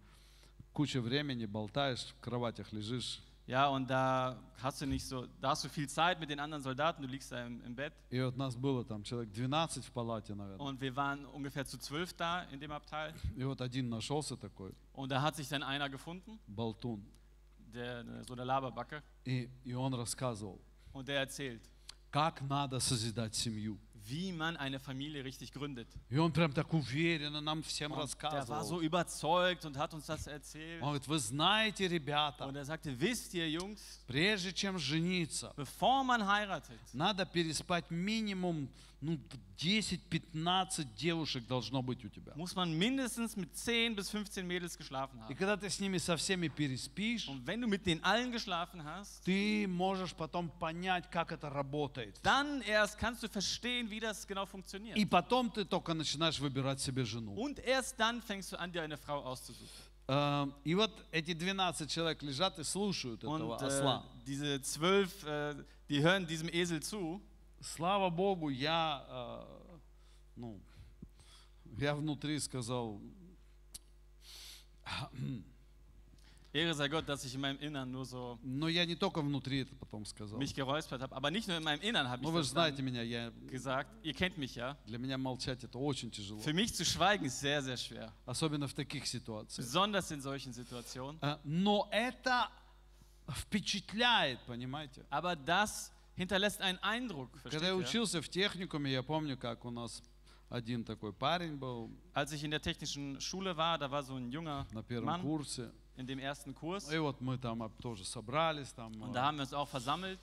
[0.73, 3.21] куча времени, болтаешь, в кроватях лежишь.
[3.46, 6.62] Ja, und da hast du nicht so, da hast du viel Zeit mit den anderen
[6.62, 7.92] Soldaten, du liegst da im, im Bett.
[8.10, 10.64] И вот нас было там человек 12 в палате, наверное.
[10.64, 13.12] Und wir waren ungefähr zu zwölf da in dem Abteil.
[13.36, 17.04] И вот один нашелся такой, Und da hat sich dann einer gefunden, болтун.
[17.72, 19.02] der so eine Laberbacke.
[19.24, 20.60] И, и он рассказывал,
[20.92, 21.62] Und der erzählt,
[22.12, 23.78] как надо созидать семью.
[24.07, 25.87] Wie man eine Familie richtig gründet.
[26.09, 28.81] И он прям так уверенно нам всем Und der war so рассказывал.
[28.81, 30.81] überzeugt und hat uns das erzählt.
[30.81, 36.03] Он говорит, вы знаете, ребята, Und er sagte, wisst ihr Jungs, прежде чем жениться, bevor
[36.03, 38.69] man heiratet, надо переспать минимум
[39.05, 39.19] ну,
[39.57, 42.33] 10-15 девушек должно быть у тебя.
[42.35, 45.35] muss man mindestens mit 10 bis 15 Mädels geschlafen И haben.
[45.35, 49.23] когда ты с ними со всеми переспишь, Und wenn du mit denen allen geschlafen hast,
[49.25, 52.19] ты можешь потом понять, как это работает.
[52.23, 54.97] dann erst kannst du verstehen, wie das genau funktioniert.
[54.97, 57.33] И потом ты только начинаешь выбирать себе жену.
[57.35, 59.69] Und erst dann fängst du an, dir eine Frau auszusuchen.
[60.07, 64.03] Э, И вот эти 12 человек лежат и слушают этого Und äh, осла.
[64.25, 65.55] diese zwölf, äh,
[65.89, 67.21] die hören diesem Esel zu.
[67.73, 69.77] Слава Богу, я, э,
[70.35, 70.61] ну,
[71.77, 73.01] я внутри сказал,
[76.53, 79.63] Ehre sei Gott, dass ich in meinem Innern nur so но я не только внутри
[79.63, 80.39] это потом сказал.
[80.39, 81.13] mich geräuspert habe.
[81.13, 83.01] Aber nicht nur in meinem Innern habe Ну ich вы das же знаете dann меня,
[83.01, 83.89] я, gesagt.
[84.03, 84.77] Ihr kennt mich ja.
[84.85, 86.39] для меня молчать это очень тяжело.
[86.41, 88.13] Für mich zu schweigen ist sehr, sehr schwer.
[88.25, 89.65] Особенно в таких ситуациях.
[89.65, 91.17] Besonders in solchen Situationen.
[91.21, 92.49] Э, Но это
[93.27, 95.05] впечатляет, понимаете?
[95.09, 97.29] Aber das hinterlässt einen Eindruck.
[97.43, 100.01] Когда я учился в техникуме, я помню, как у нас
[100.49, 104.31] один такой парень был Als ich in der technischen Schule war, da war so ein
[104.31, 105.71] junger на первом Mann курсе.
[105.97, 106.91] in dem ersten Kurs.
[106.91, 110.19] И вот мы там тоже собрались, там, Und э, da haben wir uns auch versammelt.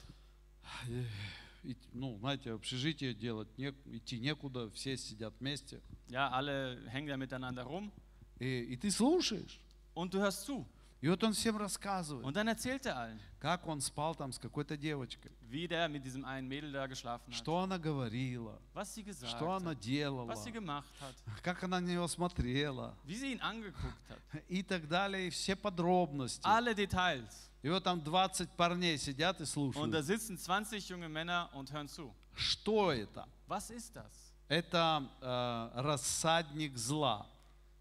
[1.65, 5.81] и, ну, знаете, общежитие делать, не, идти некуда, все сидят вместе.
[6.09, 7.91] Ja, alle hängen da miteinander rum.
[8.39, 9.61] И, и ты слушаешь.
[9.95, 10.67] Und du hörst zu.
[11.03, 14.39] И вот он всем рассказывает, Und dann erzählt er allen, как он спал там с
[14.39, 17.35] какой-то девочкой, wie der mit diesem einen Mädel da geschlafen hat.
[17.35, 21.15] что она говорила, Was sie gesagt что она делала, Was sie gemacht hat.
[21.43, 24.43] как она на него смотрела Wie sie ihn angeguckt hat.
[24.49, 26.47] и так далее, и все подробности.
[26.47, 27.51] Alle Details.
[27.63, 30.07] И вот там 20 парней сидят и Und da слушают.
[30.07, 32.15] sitzen 20 junge Männer und hören zu.
[32.37, 33.27] Что это?
[33.49, 34.33] Was ist das?
[34.49, 37.27] Это э, рассадник зла.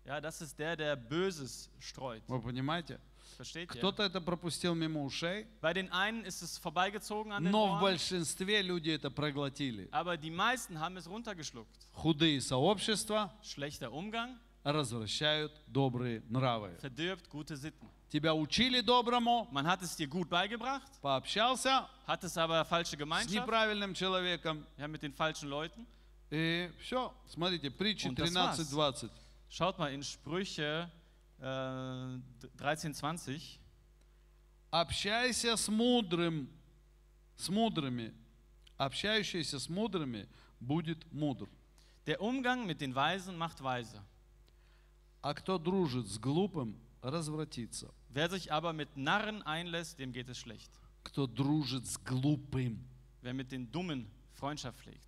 [0.05, 2.23] Ja, das ist der, der Böses streut.
[2.27, 2.99] Вы понимаете?
[3.38, 3.80] Versteht ihr?
[3.80, 7.72] Кто-то это пропустил мимо ушей, Bei den einen ist es vorbeigezogen an den но в
[7.72, 9.88] Ohren, большинстве люди это проглотили.
[9.91, 11.70] aber die meisten haben es runtergeschluckt.
[11.94, 16.78] Худые сообщества Schlechter Umgang развращают добрые нравы.
[16.82, 17.88] verdirbt gute Sitten.
[18.12, 23.30] Тебя учили доброму, Man hat es dir gut beigebracht, пообщался hat es aber falsche с
[23.30, 25.86] неправильным человеком, ja, mit den falschen Leuten.
[26.30, 27.13] и все.
[27.28, 28.60] Смотрите, war's.
[28.60, 29.10] 13.20.
[29.50, 31.01] Schaut mal in Sprüche äh,
[31.40, 33.59] 13,20.
[34.70, 36.49] Общайся с мудрым,
[37.37, 38.14] с мудрыми.
[38.77, 40.29] Общающийся с мудрыми
[40.61, 41.49] будет мудр.
[42.07, 44.03] Der Umgang mit den Weisen macht weise.
[45.22, 47.92] А кто дружит с глупым, развратится.
[48.11, 50.70] Wer sich aber mit Narren einlässt, dem geht es schlecht.
[51.03, 52.87] Кто дружит с глупым.
[53.22, 55.03] Wer mit den Dummen Freundschaft pflegt.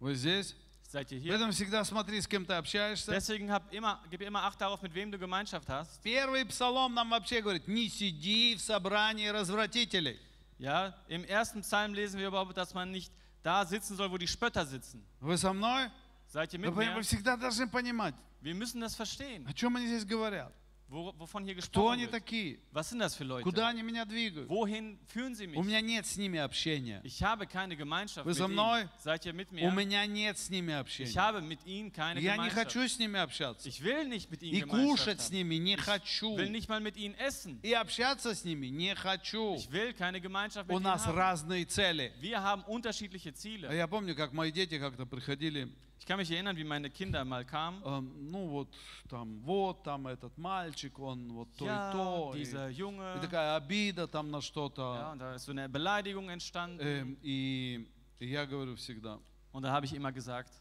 [0.00, 0.54] Вы здесь?
[0.91, 1.31] Seid ihr hier?
[1.31, 3.11] Поэтому всегда смотри, с кем ты общаешься.
[3.11, 6.01] Deswegen hab immer, gib immer Acht darauf, mit wem du Gemeinschaft hast.
[6.03, 10.19] Первый псалом нам вообще говорит, не сиди в собрании развратителей.
[10.59, 14.27] Ja, Im ersten Psalm lesen wir überhaupt, dass man nicht da sitzen soll, wo die
[14.27, 15.01] Spötter sitzen.
[15.21, 15.89] Вы со мной?
[16.27, 17.01] Seid ihr Вы, mit вы mir?
[17.03, 20.51] всегда должны понимать, Wir müssen das verstehen, о чем они здесь говорят.
[20.91, 22.11] Wo, wovon hier Кто gesprochen они wird.
[22.11, 22.59] такие?
[22.73, 23.43] Was sind das für Leute?
[23.43, 24.49] Куда они меня двигают?
[24.49, 25.65] Wohin führen sie У mich?
[25.65, 26.99] меня нет с ними общения.
[27.03, 28.81] Ich habe keine Gemeinschaft Вы со мной?
[28.81, 28.89] ihnen.
[29.03, 29.71] Seid ihr mit У mir?
[29.71, 31.15] меня нет с ними Ich общения.
[31.15, 32.55] habe mit ihnen keine Я не Gemeinschaft.
[32.73, 33.69] хочу с ними общаться.
[33.69, 35.35] Ich will nicht mit ihnen И Gemeinschaft кушать с haben.
[35.37, 36.35] ними не хочу.
[36.35, 37.59] will nicht mal mit ihnen essen.
[37.63, 39.55] И общаться с ними не хочу.
[39.55, 41.15] Ich will keine Gemeinschaft У mit ihnen нас haben.
[41.17, 42.11] разные цели.
[42.19, 43.73] Wir haben unterschiedliche А Ziele.
[43.73, 45.69] Я помню, как мои дети как-то приходили,
[46.00, 47.82] Ich kann mich erinnern, wie meine Kinder mal kamen.
[47.82, 48.68] эм, ну вот
[49.08, 52.32] там, вот там этот мальчик, он вот то и Ja, то.
[52.34, 53.16] И, dieser Junge.
[53.16, 55.10] и такая обида там на Ja, что-то.
[55.12, 56.80] und da ist so eine Beleidigung entstanden.
[56.80, 57.88] Эм, И
[58.20, 59.18] и я говорю всегда,
[59.52, 60.52] Und da habe ich immer gesagt,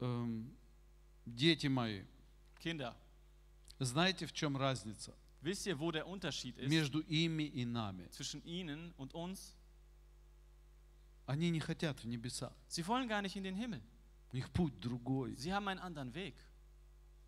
[0.00, 0.50] эм,
[1.24, 2.02] дети мои,
[2.60, 2.94] Kinder,
[3.78, 8.08] знаете, в чем разница wisst ihr, wo der Unterschied ist между ими и нами?
[8.10, 9.54] zwischen ihnen und uns?
[11.26, 12.52] Они не хотят в небеса.
[12.68, 13.80] Sie wollen gar nicht in den Himmel.
[14.31, 15.33] У них путь другой.
[15.35, 16.35] Sie haben einen anderen Weg.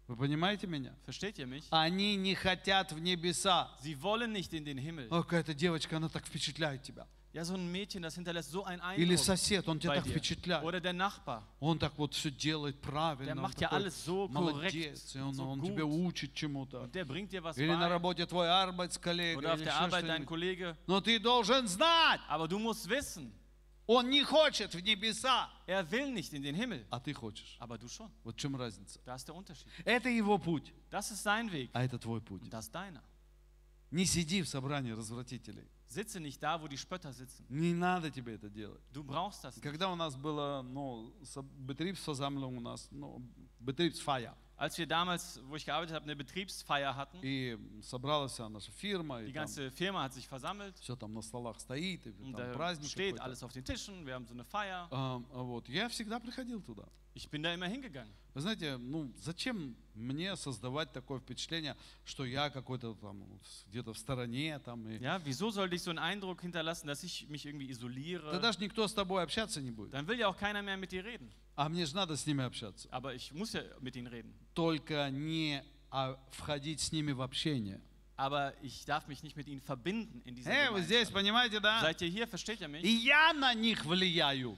[0.07, 0.93] Вы понимаете меня?
[1.05, 1.63] Versteht ihr mich?
[1.71, 3.69] Они не хотят в небеса.
[3.81, 5.07] Sie wollen nicht in den Himmel.
[5.09, 7.07] О, какая-то девочка, она так впечатляет тебя.
[7.33, 10.11] Ja, so ein Mädchen, das hinterlässt so einen Или Eindruck сосед, он тебя так dir.
[10.11, 10.63] впечатляет.
[10.63, 13.31] Oder der Nachbar, Он так вот все делает der правильно.
[13.31, 15.71] он macht ja alles so korrekt, молодец, и он, so он gut.
[15.73, 16.81] тебя учит чему-то.
[16.83, 19.83] Und der bringt dir was Или на работе твой арбайтсколлега, Oder auf или der еще
[19.83, 20.27] Arbeit dein что-нибудь.
[20.27, 20.77] Kollege.
[20.85, 23.31] Но ты должен знать, Aber du musst wissen,
[23.85, 26.85] он не хочет в небеса, er will nicht in den Himmel.
[26.89, 27.57] а ты хочешь.
[27.59, 28.09] Aber du schon.
[28.23, 28.99] Вот в чем разница.
[29.05, 29.67] Da ist der Unterschied.
[29.85, 31.69] Это его путь, Das ist sein Weg.
[31.73, 32.41] а это твой путь.
[32.43, 33.01] Und das deiner.
[33.91, 35.67] Не сиди в собрании развратителей.
[35.87, 37.45] Sitze nicht da, wo die Spötter sitzen.
[37.49, 38.81] Не надо тебе это делать.
[38.91, 39.59] Du brauchst das.
[39.61, 41.13] Когда у нас было, ну,
[41.67, 43.21] Betriebsversammlung у нас, ну,
[43.59, 48.72] Betriebsfeier, Als wir damals, wo ich gearbeitet habe, eine Betriebsfeier hatten, и собралась вся наша
[48.72, 52.10] фирма, и die там ganze Firma hat sich versammelt все там на столах стоит, и
[52.10, 53.24] und там da праздник steht какой-то.
[53.24, 54.88] alles auf den Tischen, wir haben so eine Feier.
[54.90, 56.88] А, а вот, я всегда приходил туда.
[57.14, 58.12] Ich bin da immer hingegangen.
[58.34, 63.98] Вы знаете, ну зачем мне создавать такое впечатление, что я какой-то там вот где-то в
[63.98, 67.66] стороне там и Ja, wieso sollte ich so einen Eindruck hinterlassen, dass ich mich irgendwie
[67.66, 68.40] да isoliere?
[68.40, 69.92] даже никто с тобой общаться не будет.
[69.92, 71.28] Dann will ja auch keiner mehr mit dir reden.
[71.56, 72.88] А мне же надо с ними общаться.
[72.92, 74.32] Aber ich muss ja mit ihnen reden.
[74.53, 77.79] Только не а, входить с ними в общение.
[78.15, 81.13] Aber ich darf mich nicht mit ihnen verbinden in dieser Эй, вы здесь, Gemeinschaft.
[81.13, 81.81] понимаете, да?
[81.81, 82.27] Seid ihr hier?
[82.27, 83.03] Versteht ihr И mich?
[83.03, 84.57] я на них влияю.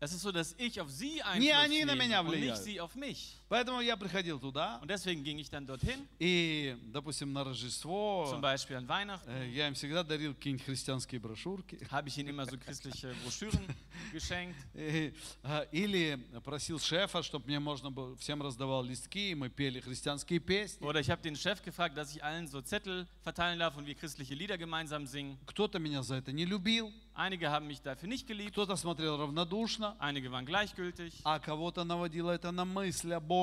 [0.00, 3.38] Es ist so, dass ich auf sie Einfluss nehme und nicht sie auf mich.
[3.48, 8.40] Поэтому я приходил туда, Und deswegen ging ich dann dorthin, и, допустим, на Рождество zum
[8.40, 11.78] Beispiel an Weihnachten, э, я им всегда дарил какие-нибудь христианские брошюрки.
[11.90, 13.64] habe ich ihnen immer so christliche Broschüren
[14.12, 14.56] geschenkt.
[14.74, 19.80] И, а, Или просил шефа, чтобы мне можно было, всем раздавал листки, и мы пели
[19.80, 20.84] христианские песни.
[20.84, 23.94] Oder ich habe den Chef gefragt, dass ich allen so Zettel verteilen darf und wir
[23.94, 25.38] christliche Lieder gemeinsam singen.
[25.46, 29.94] Кто-то меня за это не любил, Einige haben mich dafür nicht geliebt, кто-то смотрел равнодушно,
[30.00, 33.33] einige waren gleichgültig, а кого-то наводило это на мысль о Боге.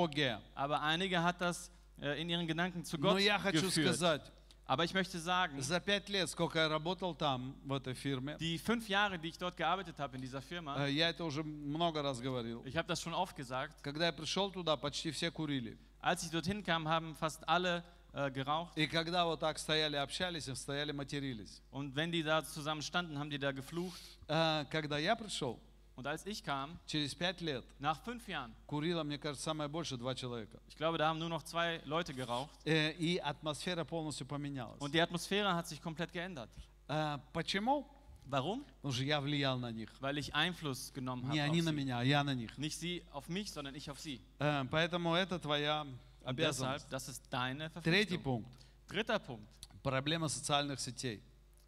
[0.55, 1.70] aber einige hat das
[2.01, 3.94] äh, in ihren Gedanken zu Но Gott я хочу geführt.
[3.96, 4.33] сказать,
[4.68, 8.59] Aber ich möchte sagen, за пять лет, сколько я работал там, в этой фирме, die
[8.59, 12.03] fünf Jahre, die ich dort gearbeitet habe in dieser Firma, э, я это уже много
[12.03, 15.79] раз говорил, ich habe das schon oft gesagt, когда я пришел туда, почти все курили.
[16.01, 18.77] als ich dorthin kam, haben fast alle äh, geraucht.
[18.77, 21.62] И когда вот так стояли, общались, им стояли, матерились.
[21.70, 24.01] Und wenn die da zusammen standen, haben die da geflucht.
[24.27, 25.61] Э, Когда я пришел,
[25.96, 29.97] Und als ich kam, через пять лет, nach fünf Jahren, курило, мне кажется, самое больше
[29.97, 30.59] два человека.
[30.68, 32.51] ich glaube, da haben nur noch zwei Leute geraucht.
[32.66, 34.78] Э, И атмосфера полностью поменялась.
[34.80, 36.51] Und die Atmosphäre hat sich komplett geändert.
[36.89, 37.87] Э, Почему?
[38.28, 38.64] Warum?
[38.82, 39.89] Потому что я влиял на них.
[40.01, 41.51] Weil ich Einfluss genommen Не habe.
[41.51, 41.76] они Auf на sie.
[41.76, 42.59] меня, а я на них.
[42.59, 44.20] Nicht sie auf mich, sondern ich auf sie.
[44.39, 46.87] Э, Поэтому это твоя Und обязанность.
[46.87, 48.22] deshalb, das ist deine Третий Verpflichtung.
[48.22, 48.66] пунkt.
[48.89, 49.49] Dritter Punkt.
[49.82, 51.22] Проблема социальных сетей.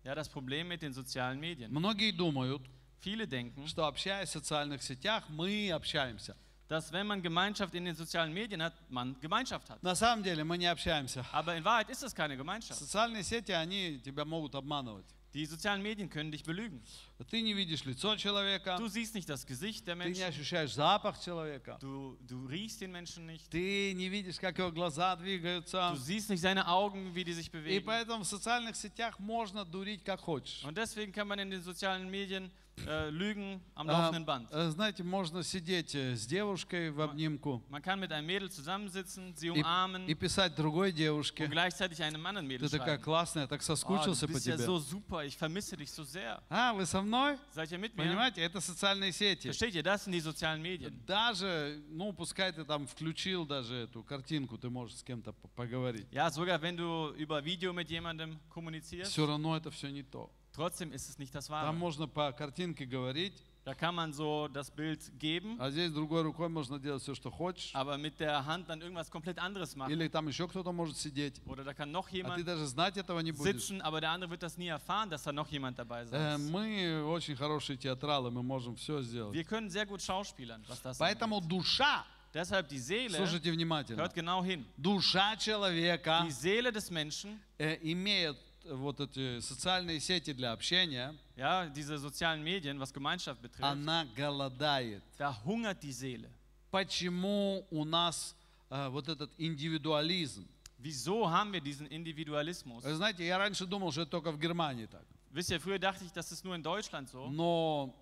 [0.04, 1.70] Ja, das Problem mit den sozialen Medien.
[1.72, 2.62] Многие думают,
[3.02, 6.36] Viele denken, что общаясь в социальных сетях, мы общаемся.
[6.68, 9.82] dass wenn man Gemeinschaft in den sozialen Medien hat, man Gemeinschaft hat.
[9.82, 11.24] На самом деле мы не общаемся.
[11.32, 12.78] Aber in Wahrheit ist es keine Gemeinschaft.
[12.78, 15.06] Социальные сети, они тебя могут обманывать.
[15.34, 16.82] Die sozialen Medien können dich belügen.
[17.30, 20.72] Ты не видишь лицо человека, Du siehst nicht das Gesicht der ты не Menschen, ощущаешь
[20.74, 25.92] запах человека, du, du riechst den Menschen nicht, ты не видишь, как его глаза двигаются.
[25.94, 27.84] du siehst nicht seine Augen, wie die sich И bewegen.
[27.86, 30.64] поэтому в социальных сетях можно дурить как хочешь.
[30.64, 32.50] Und deswegen kann man in den sozialen Medien
[32.87, 34.47] äh, lügen am А, laufenden Band.
[34.51, 39.33] э, Знаете, можно сидеть э, с девушкой в обнимку Man kann mit einem Mädel zusammensitzen,
[39.35, 41.45] sie и, umarmen и писать другой девушке.
[41.45, 43.03] und gleichzeitig einem anderen Mädel Ты такая schreiben.
[43.03, 44.65] классная, так Oh, соскучился du по bist ja тебе.
[44.65, 46.41] so super, ich vermisse dich so sehr.
[46.49, 47.37] А, вы со мной?
[47.55, 48.03] Seid ihr mit mir?
[48.05, 49.47] Понимаете, это социальные сети.
[49.49, 50.93] Versteht ihr, das sind die sozialen Medien.
[51.05, 56.07] Даже, ну, пускай ты там включил даже эту картинку, ты можешь с кем-то по- поговорить.
[56.11, 60.29] Ja, sogar wenn du über Video mit jemandem kommunizierst, Все равно это все не то.
[60.53, 61.73] Trotzdem ist es nicht das Там Wahre.
[61.73, 63.33] можно по картинке говорить,
[63.65, 67.31] Da kann man so das Bild geben, а здесь другой рукой можно делать все, что
[67.31, 67.71] хочешь.
[67.73, 69.89] aber mit der Hand dann irgendwas komplett anderes machen.
[69.89, 72.97] Или там еще кто-то может сидеть, Oder da kann noch а ты jemand даже знать
[72.97, 73.53] этого не будешь.
[73.55, 76.41] sitzen, aber der andere wird das nie erfahren, dass da noch jemand dabei Э, sein
[76.41, 76.51] ist.
[76.51, 79.33] Мы очень хорошие театралы, мы можем все сделать.
[79.33, 81.47] Wir können sehr gut schauspielern, was das Поэтому angeht.
[81.49, 87.39] душа, Deshalb die Seele, слушайте внимательно, hört genau hin, душа человека die Seele des Menschen,
[87.57, 88.35] э, имеет
[88.65, 95.01] вот эти социальные сети для общения, ja, diese sozialen Medien, was Gemeinschaft betrifft, она голодает.
[95.17, 96.29] da hungert die Seele.
[96.71, 98.35] Почему у нас
[98.69, 100.47] э, вот этот индивидуализм?
[100.79, 102.83] Wieso haben wir diesen Individualismus?
[102.83, 105.03] Вы знаете, я раньше думал, что это только в Германии так.
[105.31, 107.29] Wisst ihr, früher dachte ich, das ist nur in Deutschland so.
[107.29, 107.95] Но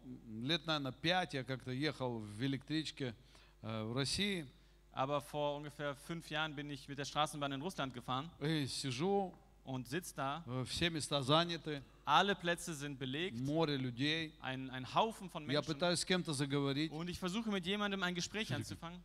[0.43, 3.15] лет, наверное, пять я как-то ехал в электричке
[3.61, 4.45] э, в России,
[4.93, 9.33] Aber vor ungefähr fünf Jahren bin ich mit der Straßenbahn in Russland gefahren и сижу,
[9.64, 10.44] und sitze da.
[10.46, 14.32] э, все места заняты, Alle Plätze sind belegt, море людей.
[14.40, 15.66] ein, ein Haufen von Я Menschen.
[15.74, 16.92] пытаюсь с кем-то заговорить.
[16.92, 19.02] Und ich versuche mit jemandem ein Gespräch anzufangen.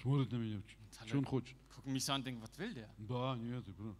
[0.00, 0.62] Смотрит на меня,
[1.06, 1.56] что он хочет.
[1.74, 2.88] Gucken mich so an und denken, was will der?
[2.98, 3.96] Да, нет, и прям-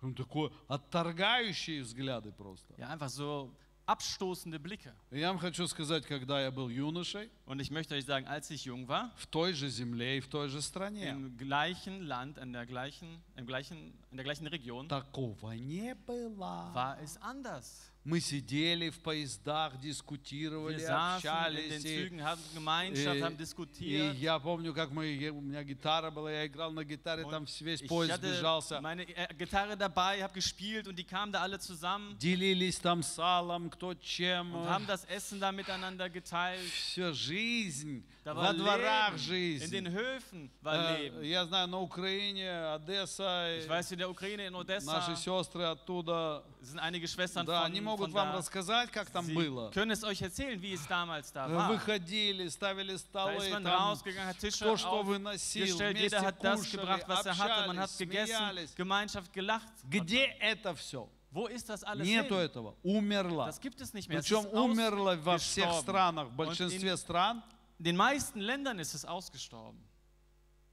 [0.00, 2.72] прям такое, отторгающие взгляды просто.
[2.78, 3.50] Ja, einfach so
[3.86, 4.92] abstoßende Blicke.
[5.10, 8.50] И Я вам хочу сказать, когда я был юношей, Und ich möchte euch sagen, als
[8.50, 12.36] ich jung war, в той же земле и в той же стране, im gleichen Land,
[12.38, 16.70] in der gleichen, im gleichen, in der gleichen Region, такого не было.
[16.74, 17.90] war es anders.
[18.05, 21.85] Мы сидели в поездах, дискутировали, Wir saßen in den общались.
[21.85, 24.15] и- Zügen, haben Gemeinschaft, и- haben И diskutiert.
[24.17, 27.81] я помню, как мы, у меня гитара была, я играл на гитаре, Und там весь
[27.81, 28.81] поезд сбежался.
[28.81, 33.69] meine äh, Gitarre dabei, habe gespielt und die kamen da alle zusammen Делились там салом,
[33.69, 34.53] кто чем.
[34.53, 36.59] und haben das Essen da miteinander geteilt.
[36.73, 38.03] Все, жизнь.
[38.25, 39.15] Da Во дворах Leben.
[39.15, 39.19] In
[39.59, 39.71] жизнь.
[39.71, 41.23] den Höfen war Э, Leben.
[41.23, 46.43] Я знаю, на Украине, Одесса, Ich weiß, in der Ukraine, in Odessa наши сестры оттуда,
[46.65, 48.37] sind einige Schwestern да, von, они могут von вам da.
[48.37, 49.71] рассказать, как там Sie было.
[49.71, 51.69] können es euch erzählen, wie es damals da Э, war.
[51.69, 56.15] Выходили, ставили Da столы, ist man там, rausgegangen, hat Tische кто что выносил, aufgestellt, вместе
[56.17, 58.75] jeder hat das кушали, gebracht, was er hatte, man hat общались, gegessen, смеялись.
[58.75, 59.67] Gemeinschaft gelacht.
[59.89, 61.09] Где это все?
[61.31, 62.45] Wo ist das alles Нету hin?
[62.45, 62.75] этого.
[62.83, 63.47] Умерла.
[63.47, 64.19] Das gibt es nicht mehr.
[64.21, 67.43] Причем умерла во всех странах, в большинстве стран,
[67.79, 69.79] In den meisten Ländern ist es ausgestorben.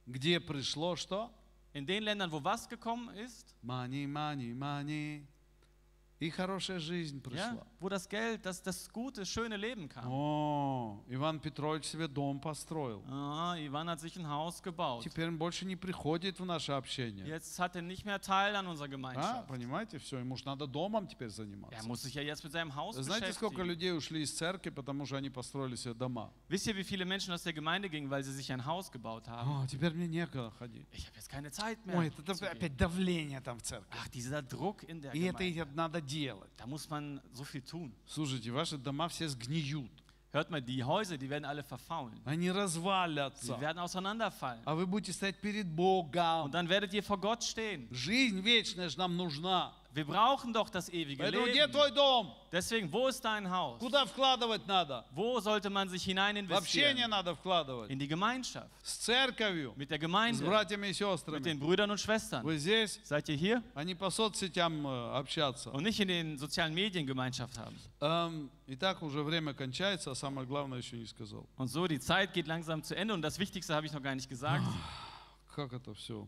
[0.05, 1.31] где пришло что?
[1.73, 5.25] In den Ländern, wo was gekommen ist, Мани, мани, мани.
[6.21, 7.65] И хорошая жизнь пришла.
[7.81, 10.05] Wo das Geld, das, das gute, schöne Leben kam.
[10.07, 13.03] О, Иван Петрович себе дом построил.
[13.09, 15.03] Ah, Ivan hat sich ein Haus gebaut.
[15.03, 17.25] Теперь он больше не приходит в наше общение.
[17.27, 19.47] Jetzt hat er nicht mehr Teil an unserer А, Gemeinschaft.
[19.47, 21.87] понимаете, все, ему же надо домом теперь Er заниматься.
[21.87, 23.65] muss sich ja jetzt mit seinem Haus Знаете, сколько beschäftigen.
[23.67, 26.31] людей ушли из церкви, потому что они построили себе дома?
[26.49, 29.27] Wisst ihr, wie viele Menschen aus der Gemeinde gingen, weil sie sich ein Haus gebaut
[29.27, 29.49] haben?
[29.63, 30.85] О, теперь мне некогда ходить.
[30.91, 31.97] Ich habe jetzt keine Zeit mehr.
[31.97, 32.51] Ой, это zu gehen.
[32.51, 33.97] опять давление там в церкви.
[33.99, 35.71] Ach, dieser Druck in der И это Gemeinde.
[35.71, 36.51] и надо делать.
[36.57, 37.91] Da muss man so viel tun.
[38.05, 39.89] Слушайте, ваши дома все сгниют.
[40.33, 42.17] Hört mal, die Häuser, die werden alle verfaulen.
[42.25, 43.59] Они развалятся.
[43.59, 44.61] werden auseinanderfallen.
[44.65, 46.51] А вы будете стоять перед Und Богом.
[46.51, 47.87] dann werdet ihr vor Gott stehen.
[47.91, 49.73] Жизнь вечная же нам нужна.
[49.92, 51.72] Wir brauchen doch das ewige Поэтому где Leben.
[51.72, 52.30] твой дом?
[52.52, 53.78] Deswegen, wo ist dein Haus?
[53.80, 55.06] Куда вкладывать надо?
[55.14, 57.08] Wo sollte man sich hinein В общение investieren?
[57.10, 57.90] надо вкладывать.
[57.90, 58.68] In die Gemeinschaft.
[58.82, 60.44] С церковью, Mit der с Gemeinde.
[60.44, 61.42] братьями и Mit сестрами.
[61.42, 62.42] den Brüdern und Schwestern.
[62.44, 63.62] Вы здесь, Seid ihr hier?
[63.74, 65.70] а не по соцсетям э, общаться.
[65.70, 67.74] Und nicht in den sozialen Medien Gemeinschaft haben.
[68.02, 71.46] Эм, Итак, уже время кончается, а самое главное еще не сказал.
[71.56, 74.14] Und so, die Zeit geht langsam zu Ende und das Wichtigste habe ich noch gar
[74.14, 74.62] nicht gesagt.
[75.54, 76.26] Как это все?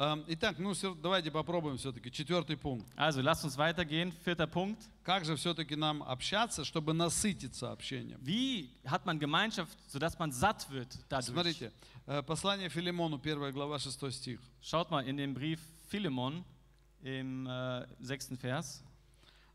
[0.00, 2.12] Эм, Итак, ну давайте попробуем все-таки.
[2.12, 2.86] Четвертый пункт.
[2.96, 4.12] Also lasst uns weitergehen.
[4.24, 4.78] Vierter Punkt.
[5.02, 8.20] Как же все-таки нам общаться, чтобы насытиться общением?
[8.22, 11.32] Wie hat man Gemeinschaft, sodass man satt wird dadurch?
[11.32, 11.72] Смотрите,
[12.06, 14.40] э, послание Филимону, 1 глава, 6 стих.
[14.62, 15.58] Schaut mal in den Brief
[15.90, 16.44] Philemon
[17.02, 17.84] im äh,
[18.40, 18.84] Vers.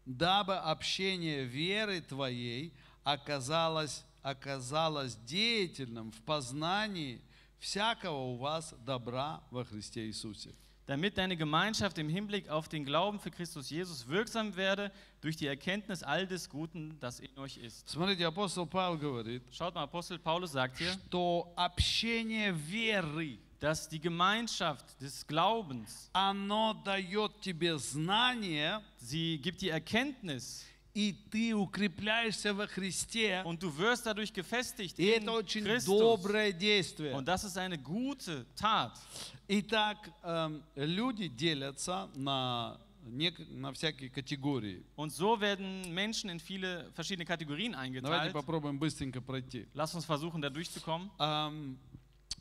[0.05, 2.73] «Дабы общение веры твоей
[3.05, 7.21] оказалось, оказалось деятельным в познании
[7.62, 10.54] всякого у вас добра во Христе Иисусе».
[10.88, 15.46] Damit deine Gemeinschaft im Hinblick auf den Glauben für Christus Jesus wirksam werde durch die
[15.46, 17.86] Erkenntnis all des Guten, das in euch ist.
[17.86, 24.00] Смотрите, апостол Павел говорит, Schaut mal, Apostel Paulus sagt hier, что общение веры, dass die
[24.00, 30.64] Gemeinschaft des Glaubens, оно дает тебе знание, sie gibt die Erkenntnis
[30.94, 33.42] и ты укрепляешься во Христе.
[33.44, 35.98] und du wirst dadurch gefestigt И in это очень Christus.
[35.98, 37.14] доброе действие.
[37.14, 38.98] Und das ist eine gute Tat.
[39.46, 44.82] Итак, эм, люди делятся на, нек- на всякие категории.
[44.96, 48.32] Und so werden Menschen in viele verschiedene Kategorien Давайте eingeteilt.
[48.32, 49.66] попробуем быстренько пройти.
[49.74, 51.10] Lass uns versuchen, da durchzukommen.
[51.20, 51.78] Эм,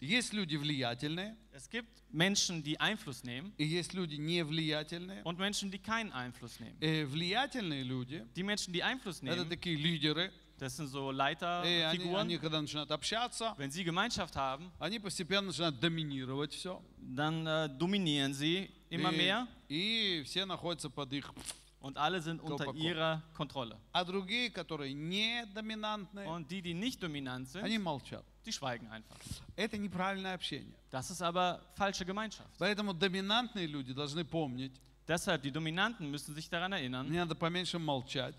[0.03, 5.23] Есть люди влиятельные, Es gibt Menschen, die Einfluss nehmen и есть люди невлиятельные.
[5.23, 6.77] und Menschen, die keinen Einfluss nehmen.
[6.81, 10.33] Э, Влиятельные люди Die Menschen, die Einfluss это nehmen, такие лидеры.
[10.59, 12.39] das sind so И они, они, Leiterfiguren.
[12.41, 16.83] когда начинают общаться, Wenn sie Gemeinschaft haben, они постепенно начинают доминировать все.
[16.99, 21.33] dann äh, dominieren sie immer mehr и все находятся под их.
[21.82, 22.76] und alle sind unter Kopf.
[22.78, 23.78] ihrer Kontrolle.
[23.94, 28.24] А другие, которые не доминантные, Und die, die nicht dominant они sind, молчат.
[28.46, 29.18] die schweigen einfach.
[29.56, 30.74] Это неправильное общение.
[30.90, 32.50] Das ist aber falsche Gemeinschaft.
[32.58, 34.74] Поэтому доминантные люди должны помнить,
[35.08, 38.36] Deshalb, die Dominanten müssen sich daran erinnern, мне надо поменьше молчать,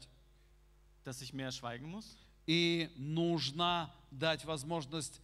[1.05, 2.17] dass ich mehr schweigen muss.
[2.47, 5.21] и нужно дать возможность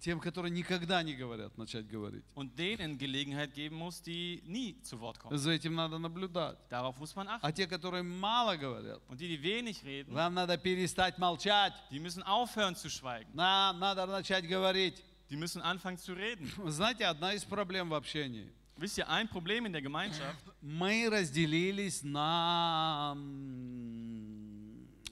[0.00, 2.24] тем, которые никогда не говорят, начать говорить.
[2.34, 5.36] Und denen Gelegenheit geben muss, die nie zu Wort kommen.
[5.38, 6.58] За этим надо наблюдать.
[6.70, 7.44] Darauf muss man achten.
[7.46, 11.72] А те, которые мало говорят, Und die, die wenig reden, вам надо перестать молчать.
[11.90, 13.28] die müssen aufhören zu schweigen.
[13.34, 15.02] Нам надо начать говорить.
[15.30, 16.50] Die müssen anfangen zu reden.
[16.70, 18.52] Знаете, одна из проблем в общении.
[18.76, 23.14] Wisst ihr, ein Problem in der Gemeinschaft, Мы разделились на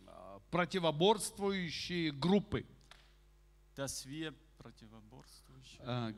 [0.07, 2.65] а, противоборствующие группы.
[3.75, 4.35] dass wir
[5.85, 6.13] Äh,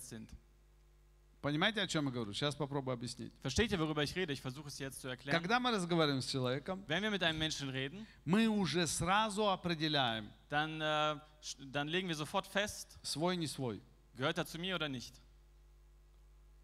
[0.00, 0.28] sind.
[1.42, 2.32] Понимаете, о чем я говорю?
[2.32, 3.32] Сейчас попробую объяснить.
[3.40, 4.32] Versteht ihr, worüber ich rede?
[4.32, 5.38] Ich versuche es jetzt zu erklären.
[5.38, 10.28] Когда мы разговариваем с человеком, Wenn wir mit einem Menschen reden, мы уже сразу определяем,
[10.48, 11.20] dann, äh,
[11.70, 13.80] dann legen wir sofort fest, свой, не свой.
[14.16, 15.14] gehört er zu mir oder nicht.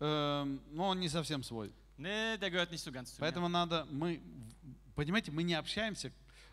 [0.01, 1.73] Эм, но он не совсем свой.
[1.97, 4.21] Nee, der gehört nicht so ganz zu Поэтому надо, мы,
[4.97, 6.13] понимаете, мы не общаемся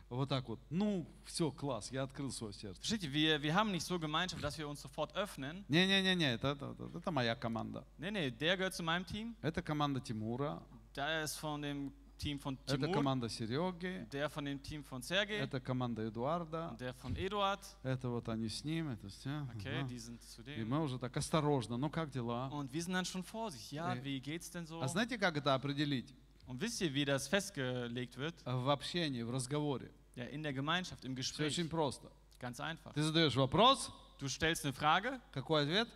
[0.10, 0.60] вот так вот.
[0.70, 2.82] Ну, все, класс, я открыл свое сердце.
[2.82, 5.64] Versteht wir, wir haben nicht so Gemeinschaft, dass wir uns sofort öffnen.
[5.68, 7.86] Не-не-не, это, это, это- это моя команда.
[7.97, 10.62] Nee, nee, der gehört zu meinem Team, Это команда Тимура,
[10.95, 15.01] der ist von dem Team von это Timur, команда Сереги, der von dem Team von
[15.01, 17.62] Sergei это команда Эдуарда, der von Eduard.
[17.84, 19.30] это вот они с ним, это все.
[19.55, 20.68] Okay, die sind zu И dem.
[20.68, 22.49] мы уже так осторожно, ну как дела?
[22.51, 23.72] Und wir sind dann schon vorsichtig.
[23.72, 24.82] Ja, Äh, wie geht's denn so?
[24.82, 26.14] А знаете, как это определить?
[26.45, 28.34] Und wisst ihr, wie das festgelegt wird?
[28.43, 29.89] В общении, в разговоре.
[30.16, 31.47] Ja, in der Gemeinschaft, im Все Gespräch.
[31.53, 32.10] очень просто.
[32.39, 32.93] Ganz einfach.
[32.93, 35.88] Ты задаешь вопрос, Du stellst eine Frage какой ответ?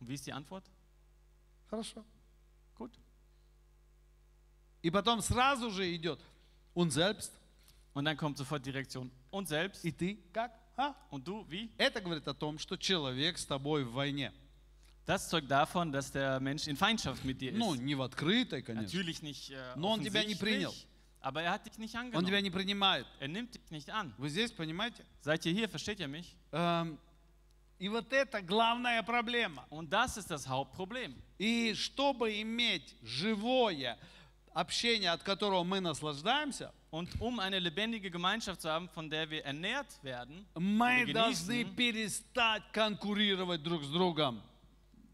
[0.00, 0.64] und wie ist die Antwort?
[1.70, 2.04] Хорошо.
[2.76, 2.90] Gut.
[4.82, 6.18] И потом сразу же идет
[6.74, 7.32] он selbst,
[7.92, 9.10] Und dann kommt sofort die Reaktion.
[9.30, 9.84] Und selbst?
[9.84, 10.52] и ты как?
[10.76, 10.94] А?
[11.10, 11.44] Und du?
[11.48, 11.70] Wie?
[11.76, 14.32] Это говорит о том, что человек с тобой в войне.
[15.06, 17.58] Das zeugt davon, dass der Mensch in Feindschaft mit dir ist.
[17.58, 18.86] Ну, не в открытой, конечно.
[18.86, 20.72] Natürlich nicht äh, Но он тебя не принял.
[21.20, 22.26] Aber er hat dich nicht Он angenommen.
[22.26, 23.06] тебя не принимает.
[23.20, 24.12] Er nimmt dich nicht an.
[24.18, 25.04] Вы здесь понимаете?
[25.20, 25.68] Seid ihr hier?
[25.68, 26.34] Versteht ihr mich?
[26.52, 26.98] Эм,
[27.78, 29.64] И вот это главная проблема.
[29.70, 31.14] Und das ist das Hauptproblem.
[31.38, 33.96] И чтобы иметь живое
[34.52, 39.44] общение, от которого мы наслаждаемся, Und um eine lebendige Gemeinschaft zu haben, von der wir
[39.44, 44.42] ernährt werden, мы должны перестать конкурировать друг с другом.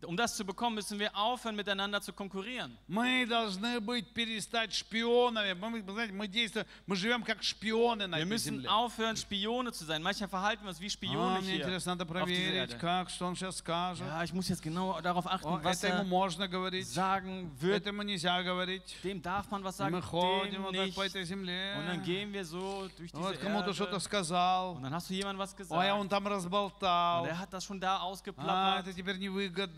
[0.03, 2.75] um das zu bekommen, müssen wir aufhören, miteinander zu konkurrieren.
[2.87, 5.53] Мы должны быть, перестать шпионами.
[5.53, 8.67] Мы, вы знаете, мы действуем, мы живем как шпионы на Wir этой müssen земле.
[8.69, 10.01] aufhören, Spione zu sein.
[10.01, 12.77] Manchmal verhalten wir uns wie А, Spione мне hier интересно, надо auf dieser проверить, Erde.
[12.79, 14.07] как, что он сейчас скажет.
[14.07, 17.51] Ja, ich muss jetzt genau darauf achten, О, was это ему er можно говорить, sagen
[17.59, 17.75] wird.
[17.85, 18.97] этому нельзя говорить.
[19.03, 20.95] Dem darf man was И sagen, мы ходим dem вот так nicht.
[20.95, 21.75] по этой земле.
[21.77, 24.03] Und dann gehen wir so durch diese Вот кому-то что-то Erde.
[24.03, 24.77] сказал.
[24.77, 25.89] Und dann hast du jemand was Ой, gesagt.
[25.91, 27.27] а он там Und разболтал.
[27.27, 28.87] er hat das schon da А, ausgeplappert.
[28.87, 29.17] это теперь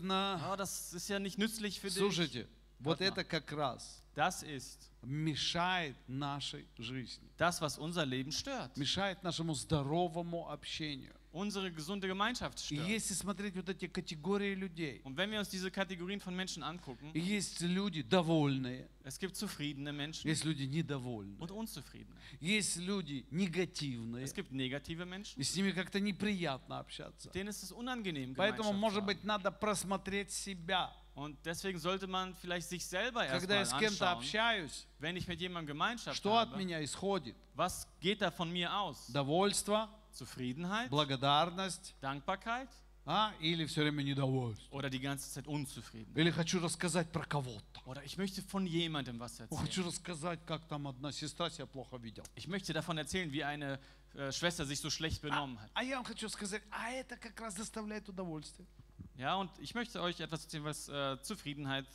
[0.09, 0.39] невыгодно.
[0.41, 1.97] Ja, das ist ja nicht nützlich für dich.
[1.97, 2.47] Слушайте,
[2.79, 3.05] вот mal.
[3.07, 7.29] это как раз Das ist мешает нашей жизни.
[7.37, 8.75] das, was unser Leben stört.
[8.75, 11.13] Мешает нашему здоровому общению.
[11.32, 12.86] unsere gesunde Gemeinschaft И stört.
[12.88, 17.10] если смотреть вот эти категории людей, Und wenn wir uns diese Kategorien von Menschen angucken,
[17.14, 22.16] есть люди довольные, es gibt zufriedene Menschen есть люди недовольные, und unzufriedene.
[22.40, 27.30] есть люди негативные, Es gibt negative Menschen, и с ними как-то неприятно общаться.
[27.32, 29.06] denen ist es unangenehm, Поэтому, Gemeinschaft zu может haben.
[29.06, 30.92] быть, надо просмотреть себя.
[31.16, 35.16] Und deswegen sollte man vielleicht sich selber Когда я erstmal с кем-то anschauen, общаюсь, wenn
[35.16, 37.36] ich mit jemandem Gemeinschaft что от habe, меня исходит?
[37.54, 39.06] was geht da von mir aus?
[39.12, 39.88] Довольство,
[40.18, 42.68] Zufriedenheit, благодарность, Dankbarkeit
[43.06, 43.32] а?
[43.40, 44.74] или все время недовольство?
[44.74, 46.16] oder die ganze Zeit Unzufriedenheit?
[46.16, 47.80] Или хочу рассказать про кого-то.
[47.86, 49.86] Oder ich möchte von jemandem was Ну, Хочу erzählen.
[49.86, 52.24] рассказать, как там одна сестра себя плохо видела.
[52.34, 53.78] Ich möchte davon erzählen, wie eine
[54.14, 55.70] äh, Schwester sich so schlecht benommen hat.
[55.74, 58.66] А я вам хочу сказать, а это как раз доставляет удовольствие.
[59.16, 61.86] Ja, und ich möchte euch etwas erzählen, was äh, Zufriedenheit.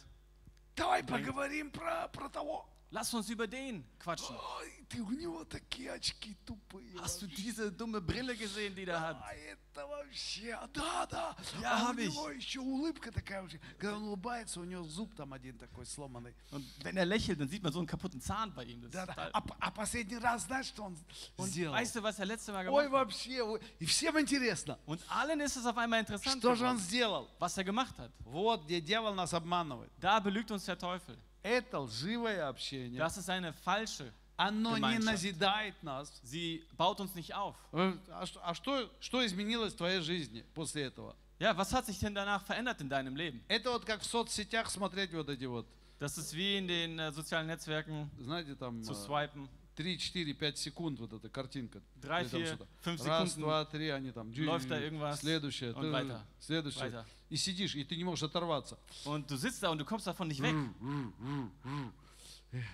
[0.76, 2.66] Давай поговорим про, про того.
[2.95, 4.37] Lasst uns über den quatschen.
[4.37, 6.95] Ой, ты у него такие очки тупые.
[7.01, 7.43] Hast du вообще.
[7.43, 9.17] diese dumme Brille gesehen, die der hat?
[9.21, 11.37] А это вообще, да, да.
[11.61, 12.09] Я а у hab ich.
[12.15, 13.59] него еще улыбка такая вообще.
[13.79, 16.37] Когда он улыбается, у него зуб там один такой сломанный.
[16.53, 18.81] Und wenn er lächelt, dann sieht man so einen kaputten Zahn bei ihm.
[18.83, 19.15] Das Да, ist да.
[19.15, 20.97] total- А, п- а последний раз, знаешь, что он
[21.37, 21.75] Und сделал?
[21.75, 22.93] weißt du, was er letzte Mal Ой, gemacht hat?
[22.93, 26.77] вообще, ой, и всем интересно, Und allen ist es auf einmal interessant, что же он
[26.77, 27.29] geworden, сделал?
[27.41, 28.13] was er gemacht hat.
[28.25, 29.91] Вот где дьявол нас обманывает.
[29.99, 31.19] Da belügt uns der Teufel.
[31.45, 32.99] Это лживое общение.
[32.99, 34.13] Das ist eine falsche.
[34.37, 36.11] Оно не назидает нас.
[36.25, 37.55] Sie baut uns nicht auf.
[37.73, 37.95] А,
[38.43, 41.15] а что, что изменилось в твоей жизни после этого?
[41.39, 43.43] Ja, was hat sich denn danach verändert in deinem Leben?
[43.49, 45.67] Это вот как в соцсетях смотреть вот эти вот,
[46.01, 49.49] Das ist wie in den äh, sozialen Netzwerken знаете, там zu э, swipen.
[49.77, 51.83] 3, 4, 5 секунд вот эта картинка.
[52.01, 52.67] Drei, Или там vier, что-то.
[52.85, 54.33] fünf Раз, два, три, они там.
[54.33, 56.85] läuft da irgendwas Следующее, und weiter, следующее.
[56.93, 57.05] weiter.
[57.35, 58.79] И сидишь, и ты не можешь оторваться.
[59.05, 60.55] Und du sitzt da und du kommst davon nicht weg.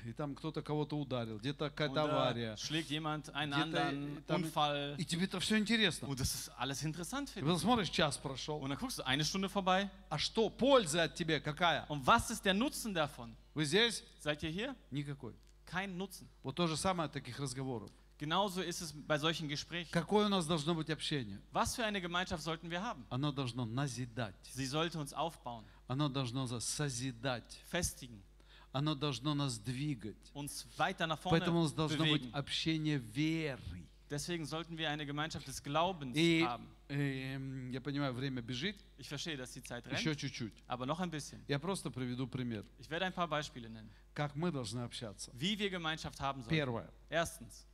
[0.05, 2.55] И там кто-то кого-то ударил, где-то какая-то авария.
[2.59, 4.97] schlägt jemand einen anderen, там- Unfall.
[4.99, 6.09] И тебе это все интересно.
[6.09, 7.45] Und das ist alles interessant für dich.
[7.49, 8.61] потом смотришь, час прошел.
[8.61, 9.89] Und dann guckst du eine Stunde vorbei.
[10.11, 11.87] А что, польза от тебя какая?
[11.89, 13.35] Und was ist der Nutzen davon?
[13.55, 14.05] Вы здесь?
[14.23, 14.77] Seid ihr hier?
[14.91, 15.35] Никакой.
[15.65, 16.29] Kein Nutzen.
[16.43, 17.91] Вот то же самое от таких разговоров.
[18.21, 19.91] Genauso ist es bei solchen Gesprächen.
[19.91, 21.41] Какое у нас должно быть общение?
[21.53, 23.07] Was für eine Gemeinschaft sollten wir haben?
[23.09, 24.35] Оно должно назидать.
[24.55, 27.59] Sie sollte uns aufbauen, Оно должно созидать.
[27.73, 28.21] festigen,
[28.73, 30.18] Оно должно нас двигать.
[30.35, 32.35] uns weiter nach vorne Поэтому у нас должно быть bewegen.
[32.35, 33.59] общение веры.
[34.11, 36.66] Deswegen sollten wir eine Gemeinschaft des Glaubens И haben.
[36.91, 38.77] эм, я понимаю, время бежит.
[38.99, 40.53] Ich verstehe, dass die Zeit Еще rennt, чуть-чуть.
[40.66, 41.41] aber noch ein bisschen.
[41.49, 42.64] Я просто приведу пример.
[42.79, 45.31] Ich werde ein paar Beispiele nennen, Как мы должны общаться.
[45.33, 46.51] wie wir Gemeinschaft haben sollen.
[46.51, 46.91] Первое.
[47.09, 47.64] Erstens,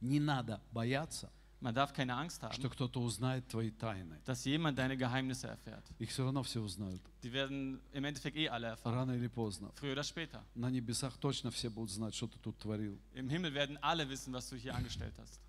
[0.00, 1.30] Не надо бояться,
[1.60, 4.20] man darf keine Angst что haben, кто-то узнает твои тайны.
[4.24, 5.82] dass jemand deine Geheimnisse erfährt.
[5.98, 7.02] Их все равно все узнают.
[7.24, 9.72] Die werden im Endeffekt eh alle erfahren, Рано или поздно.
[9.74, 10.40] früher oder später.
[10.54, 12.98] На небесах точно все будут знать, что ты тут творил.
[13.14, 15.40] Im Himmel werden alle wissen, was du hier angestellt hast.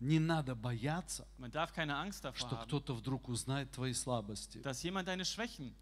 [0.00, 4.58] Не надо бояться, Man darf keine Angst davor что haben, кто-то вдруг узнает твои слабости.
[4.62, 5.74] dass jemand deine Schwächen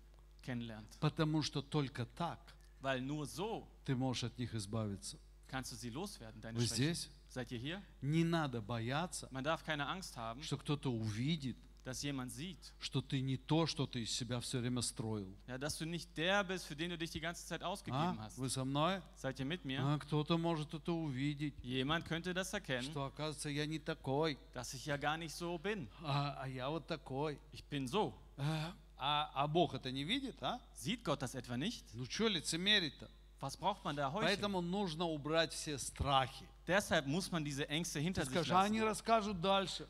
[0.42, 2.38] kennenlernt, Потому что только так
[2.80, 5.18] weil nur so ты можешь от них избавиться.
[5.48, 6.94] kannst du sie loswerden, deine Вы Schwächen.
[6.94, 7.10] здесь?
[7.36, 7.82] Seid ihr hier?
[8.00, 13.02] Не надо бояться, Man darf keine Angst haben, что кто-то увидит, dass jemand sieht, что
[13.02, 15.28] ты не то, что ты из себя все время строил.
[15.46, 18.24] ja, dass du nicht der bist, für den du dich die ganze Zeit ausgegeben А?
[18.24, 18.38] hast.
[18.38, 19.02] Вы со мной?
[19.22, 19.80] Seid ihr mit mir?
[19.84, 24.72] А, кто-то может это увидеть, Jemand könnte das erkennen, что оказывается я не такой, dass
[24.72, 25.86] ich ja gar nicht so bin.
[26.02, 27.38] а, а я вот такой.
[27.52, 28.14] Ich bin so.
[28.38, 30.58] А, а- а Бог это не видит, а?
[30.74, 31.84] Sieht Gott das etwa nicht?
[31.92, 33.08] Ну что лицемерить-то?
[33.40, 34.24] Was braucht man da heute?
[34.24, 36.46] Поэтому нужно убрать все страхи.
[36.66, 38.74] Deshalb muss man diese Ängste hinter sich lassen.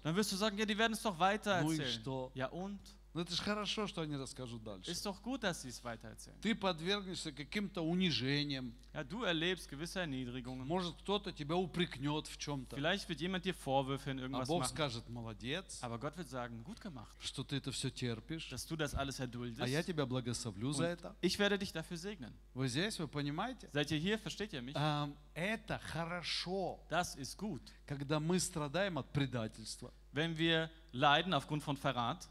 [0.02, 2.02] Dann wirst du sagen, ja, die werden es doch weiter erzählen.
[2.34, 2.78] Ja und?
[3.16, 4.90] Ну это же хорошо, что они расскажут дальше.
[4.90, 6.36] Ist doch gut, dass sie es weiter erzählen.
[6.42, 8.74] Ты подвергнешься каким-то унижениям.
[8.92, 10.66] Ja, du erlebst gewisse Erniedrigungen.
[10.66, 12.76] Может, кто-то тебя упрекнет в чем-то.
[12.76, 14.68] Vielleicht wird jemand dir Vorwürfe in А irgendwas Бог machen.
[14.68, 18.50] скажет, молодец, Aber Gott wird sagen, gut gemacht, что ты это все терпишь.
[18.50, 19.86] dass du das alles А я erduldest.
[19.86, 21.16] тебя благословлю за Und это.
[21.22, 22.34] ich werde dich dafür segnen.
[22.52, 23.70] Вы здесь, вы понимаете?
[23.72, 24.18] Seid ihr hier?
[24.18, 24.76] Versteht ihr mich?
[24.76, 27.62] Ам, Это хорошо, Das ist gut.
[27.86, 29.90] когда мы страдаем от предательства.
[30.16, 32.28] wenn wir leiden aufgrund von Verrat.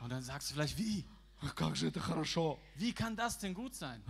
[0.00, 1.04] Und dann sagst du vielleicht, wie?
[2.76, 4.02] Wie kann das denn gut sein?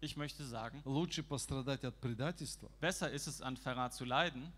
[0.00, 0.80] Ich möchte sagen,
[2.80, 4.52] besser ist es, an Verrat zu leiden,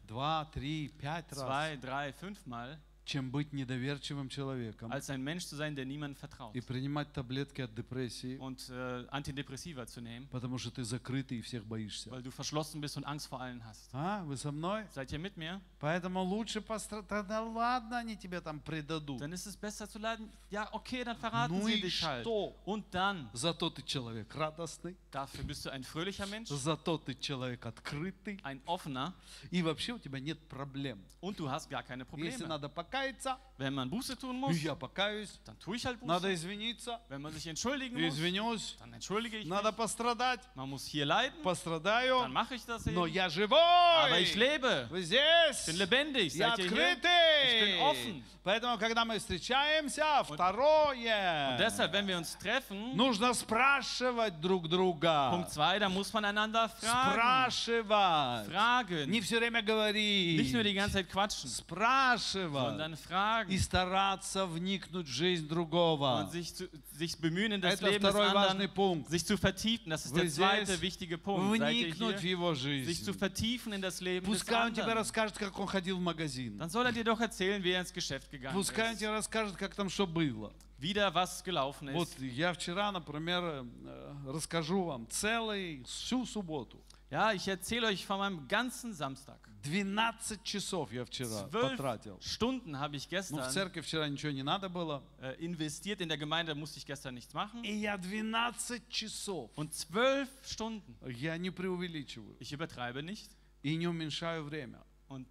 [1.47, 6.55] zwei, drei, fünfmal, чем быть недоверчивым человеком als ein Mensch zu sein, der niemandem vertraut.
[6.55, 11.43] и принимать таблетки от депрессии, Und äh, Antidepressiva zu nehmen, потому что ты закрытый и
[11.43, 12.11] всех боишься.
[12.11, 13.91] weil du verschlossen bist und Angst vor allen hast.
[13.93, 14.85] А, вы со мной?
[14.95, 15.61] Seid ihr mit mir?
[15.81, 17.27] Поэтому лучше пострадать.
[17.27, 19.21] Да ладно, они тебя там предадут.
[19.21, 20.31] Dann ist es besser zu leiden.
[20.51, 22.23] Ja, okay, dann verraten Ну sie и dich halt.
[22.23, 22.55] что?
[22.65, 27.67] Und dann, Зато ты человек радостный, dafür bist du ein fröhlicher Mensch, зато ты человек
[27.67, 29.13] открытый, ein offener
[29.51, 31.01] и вообще у тебя нет проблем.
[31.21, 32.49] und du hast gar keine Если Probleme.
[32.93, 35.39] Надо покаяться, Wenn man Buße tun muss, я покаюсь.
[35.45, 36.33] dann tue ich halt Надо Buße.
[36.35, 38.77] извиниться, Wenn man sich entschuldigen muss, извинюсь.
[38.81, 39.77] dann entschuldige ich Надо mich.
[39.77, 42.19] пострадать, Man muss hier leiden, пострадаю.
[42.23, 43.15] dann mache ich das Но eben.
[43.15, 44.49] я Aber ich живой.
[44.49, 44.87] lebe.
[44.91, 45.67] Вы Ich здесь.
[45.67, 46.35] bin lebendig.
[46.35, 46.89] Я Seid ihr hier?
[46.93, 47.81] Ich bin открытый.
[47.81, 48.25] offen.
[48.45, 55.31] Поэтому, когда мы встречаемся, Und второе, deshalb, wenn wir uns treffen, нужно спрашивать друг друга.
[55.31, 57.13] Punkt 2, da muss man einander fragen.
[57.13, 58.47] Спрашивать.
[58.49, 59.09] Fragen.
[59.11, 60.39] Не все время говорить.
[60.41, 62.65] Nicht nur die ganze Zeit quatschen, Спрашивать.
[62.67, 63.52] sondern fragen.
[63.53, 66.23] И стараться вникнуть в жизнь другого.
[66.25, 69.11] Und sich, zu, sich bemühen, in das Это Leben des второй важный пунkt.
[69.11, 69.91] sich zu vertiefen.
[69.91, 71.59] Das ist Вы der zweite здесь wichtige Punkt.
[71.59, 72.31] Вникнуть в hier?
[72.31, 73.19] его Sich zu жизнь.
[73.19, 76.59] vertiefen in das Leben des Пускай он тебе расскажет, как он ходил в магазин.
[76.59, 78.99] Dann soll er dir doch erzählen, wie er ins Geschäft gegangen Пускай он ist.
[79.01, 80.53] тебе расскажет, как там что было.
[80.79, 82.25] Wieder was gelaufen Вот ist.
[82.25, 83.43] я вчера, например,
[83.85, 86.83] э, расскажу вам целый, всю субботу.
[87.11, 89.39] Ja, ich erzähle euch von meinem ganzen Samstag.
[89.64, 92.20] 12 часов я вчера Zwölf потратил.
[92.22, 95.02] Stunden habe ich Ну, в gestern церкви вчера ничего не надо было.
[95.20, 96.00] äh, investiert.
[96.02, 97.64] In der Gemeinde musste ich gestern nichts machen.
[97.64, 100.96] И я 12 часов, Und zwölf Stunden.
[101.06, 103.30] я не преувеличиваю Ich übertreibe nicht.
[103.64, 104.80] и не уменьшаю время.
[105.10, 105.28] Und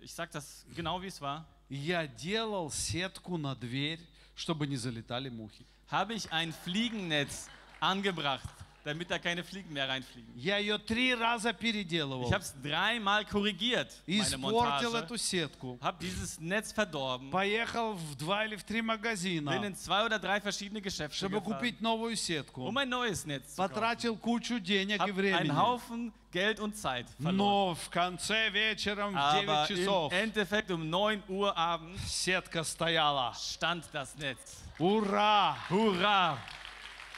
[0.00, 1.46] äh, ich sage das genau, wie es war.
[1.70, 4.00] Я делал сетку на дверь,
[4.34, 5.66] чтобы не залетали мухи.
[5.90, 7.48] Habe ich ein Fliegennetz
[7.80, 8.48] angebracht,
[8.83, 10.29] damit da keine Fliegen mehr reinfliegen.
[10.35, 12.27] Я ее три раза переделывал.
[12.27, 15.03] Ich habe es dreimal korrigiert, meine испортил Montage.
[15.03, 15.79] эту сетку.
[15.81, 17.31] Habe dieses Netz verdorben.
[17.31, 21.37] Поехал в два или в три Bin магазина, in zwei oder drei verschiedene Geschäfte чтобы
[21.39, 22.67] gefahren, купить новую сетку.
[22.67, 23.69] um ein neues Netz zu kaufen.
[23.73, 25.55] Потратил кучу денег и Hab einen времени.
[25.55, 27.37] Haufen Geld und Zeit verloren.
[27.37, 32.63] Но в конце вечером в 9 Aber часов im Endeffekt um 9 Uhr abends сетка
[32.63, 33.33] стояла.
[33.35, 34.63] stand das Netz.
[34.79, 35.55] Ура!
[35.69, 36.37] Hurra!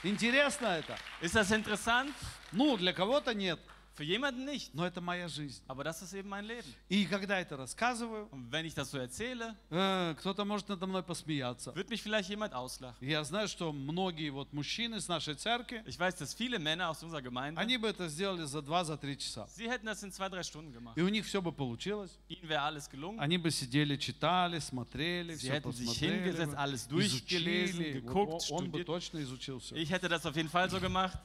[0.06, 0.96] Интересно это?
[1.20, 2.14] Ist das interessant?
[2.52, 3.60] Ну, для кого-то нет,
[3.95, 4.71] Für jemanden nicht.
[4.73, 5.61] но это моя жизнь.
[5.67, 6.65] Aber das ist eben mein Leben.
[6.89, 11.03] И когда это рассказываю, Und wenn ich das so erzähle, э, кто-то может надо мной
[11.03, 11.75] посмеяться.
[11.75, 12.97] wird mich vielleicht jemand auslachen.
[13.01, 17.03] Я знаю, что многие вот мужчины с нашей церкви, Ich weiß, dass viele Männer aus
[17.03, 19.47] unserer Gemeinde, они бы это сделали за 2-3 часа.
[19.49, 20.97] sie hätten das in zwei, drei Stunden gemacht.
[20.97, 22.17] И у них все бы получилось.
[22.29, 23.19] Ihnen wäre alles gelungen.
[23.21, 28.01] Они бы сидели, читали, смотрели, Sie все hätten sich посмотрели, hingesetzt, бы, alles durchgelesen, изучили.
[28.01, 28.87] geguckt, Вот он бы studiert.
[28.87, 29.75] точно изучил все.
[29.77, 31.19] Ich hätte das auf jeden Fall so gemacht,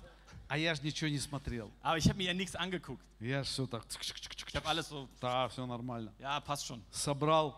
[0.52, 1.70] А я же ничего не смотрел.
[1.80, 3.04] aber ich habe mir ja nichts angeguckt.
[3.20, 6.12] Я все так, Ich habe alles so, да, все нормально.
[6.18, 6.82] ja, passt schon.
[6.90, 7.54] Собрал,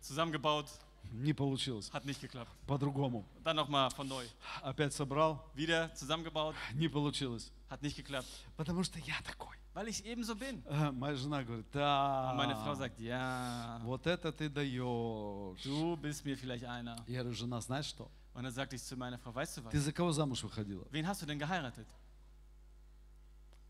[0.00, 0.66] Zusammengebaut,
[1.12, 1.90] не получилось.
[1.92, 2.50] hat nicht geklappt.
[2.66, 3.24] По-другому.
[3.44, 4.24] Dann nochmal von neu.
[4.62, 7.52] Опять собрал, Wieder zusammengebaut, не получилось.
[7.68, 8.26] hat nicht geklappt.
[8.56, 9.56] Потому что я такой.
[9.74, 10.62] Weil ich eben so bin.
[10.66, 15.62] А, Моя жена говорит, Und meine Frau да, sagt, ja, вот это ты даешь.
[15.62, 16.96] du bist mir vielleicht einer.
[17.06, 18.10] Я говорю, жена, знаешь что?
[18.37, 19.83] Und dann sagte ich zu meiner Frau, weißt du Ты was?
[19.85, 20.85] за кого замуж выходила?
[20.91, 21.87] Wen hast du denn geheiratet?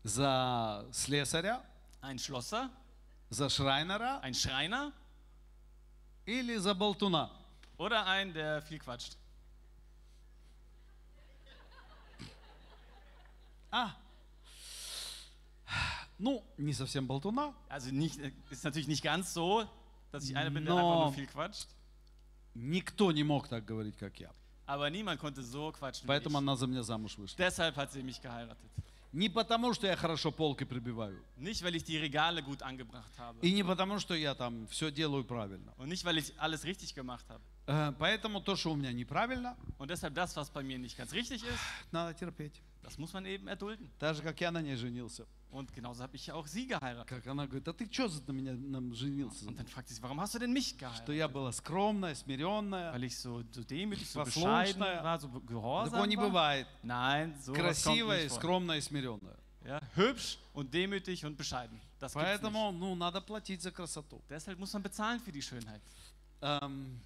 [0.02, 1.62] За слесаря,
[2.02, 2.70] Ein Schlosser?
[3.30, 4.92] за Шрайнера Ein Schreiner?
[6.26, 7.30] или за болтуна?
[7.78, 9.16] Oder ein, der viel quatscht?
[13.70, 13.90] А,
[16.18, 18.18] ну, не совсем болтуна, Also nicht,
[18.50, 19.68] ist natürlich nicht ganz so,
[20.12, 20.78] dass ich einer bin, der No.
[20.80, 21.68] einfach nur viel quatscht.
[22.54, 24.30] никто не мог так говорить, как я.
[24.69, 27.35] Aber niemand konnte so quatschen Поэтому она за меня замуж вышла.
[27.37, 28.69] Deshalb hat sie mich geheiratet.
[29.11, 31.19] Не потому, что я хорошо полки прибиваю.
[31.37, 33.39] Nicht, weil ich die Regale gut angebracht habe.
[33.41, 35.73] И не потому, что я там все делаю правильно.
[35.77, 37.41] Und nicht, weil ich alles richtig gemacht habe.
[37.69, 41.13] Э, Поэтому то, что у меня неправильно, Und deshalb das, was bei mir nicht ganz
[41.13, 41.59] richtig ist,
[41.91, 42.61] надо терпеть.
[42.81, 43.87] das muss man eben erdulden.
[43.99, 45.27] Так же, как я на ней женился.
[45.51, 47.07] Und genauso habe ich ja auch sie geheiratet.
[47.07, 49.47] Как она говорит, а ты что на меня нам женился?
[49.47, 51.33] Und dann fragt sie warum hast du denn mich Что я geheiratet?
[51.33, 52.91] была скромная, смиренная.
[52.91, 56.27] Weil ich so, so demütig, so bescheiden war, so Такого gehorsam не war?
[56.27, 56.67] бывает.
[56.81, 59.37] Nein, so Красивая, скромная смиренная.
[59.65, 61.79] Ja, hübsch und demütig und bescheiden.
[61.99, 62.13] Das.
[62.13, 64.21] Поэтому, ну, надо платить за красоту.
[64.27, 65.81] Deshalb muss man bezahlen für die Schönheit.
[66.41, 66.99] Эм,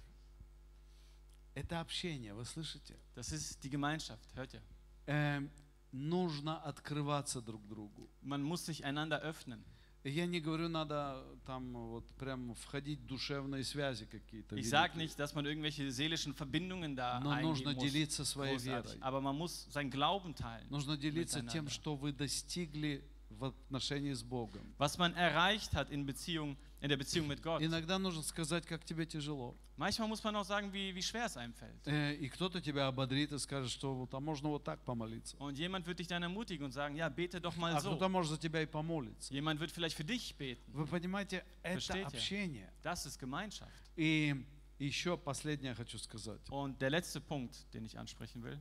[1.54, 2.96] это общение, вы слышите?
[3.14, 4.62] Das ist die Gemeinschaft, hört ihr?
[5.06, 5.50] Эм,
[5.92, 8.08] нужно открываться друг другу.
[8.22, 9.62] Man muss sich einander öffnen.
[10.06, 14.54] Я не говорю, надо там вот прям входить в душевные связи какие-то.
[14.56, 14.96] Ich великие.
[14.98, 17.82] nicht, dass man irgendwelche seelischen Verbindungen da Но нужно muss.
[17.82, 18.92] делиться своей Großartig.
[18.96, 18.98] верой.
[19.00, 20.68] Aber man muss seinen Glauben teilen.
[20.68, 24.74] Нужно делиться тем, что вы достигли в отношении с Богом.
[24.78, 27.62] was man erreicht hat in, Beziehung, in der Beziehung mit Gott.
[27.62, 29.56] Иногда нужно сказать, как тебе tяжело.
[29.78, 31.86] Manchmal muss man auch sagen, wie, wie schwer es einem fällt.
[31.86, 35.34] Э, И кто-то тебя ободрит и скажет, что а можно вот так помолиться.
[35.38, 37.88] Und jemand wird dich dann ermutigen und sagen, ja, bete doch mal А so.
[37.96, 39.32] кто-то может за тебя и помолиться.
[39.32, 40.62] Jemand wird vielleicht für dich beten.
[40.74, 42.06] Вы понимаете, это Versteht ihr?
[42.18, 42.70] общение.
[42.82, 43.72] Das ist Gemeinschaft.
[43.96, 44.44] И
[44.78, 46.40] еще последнее хочу сказать.
[46.50, 48.58] Und der letzte Punkt, den ich ansprechen will.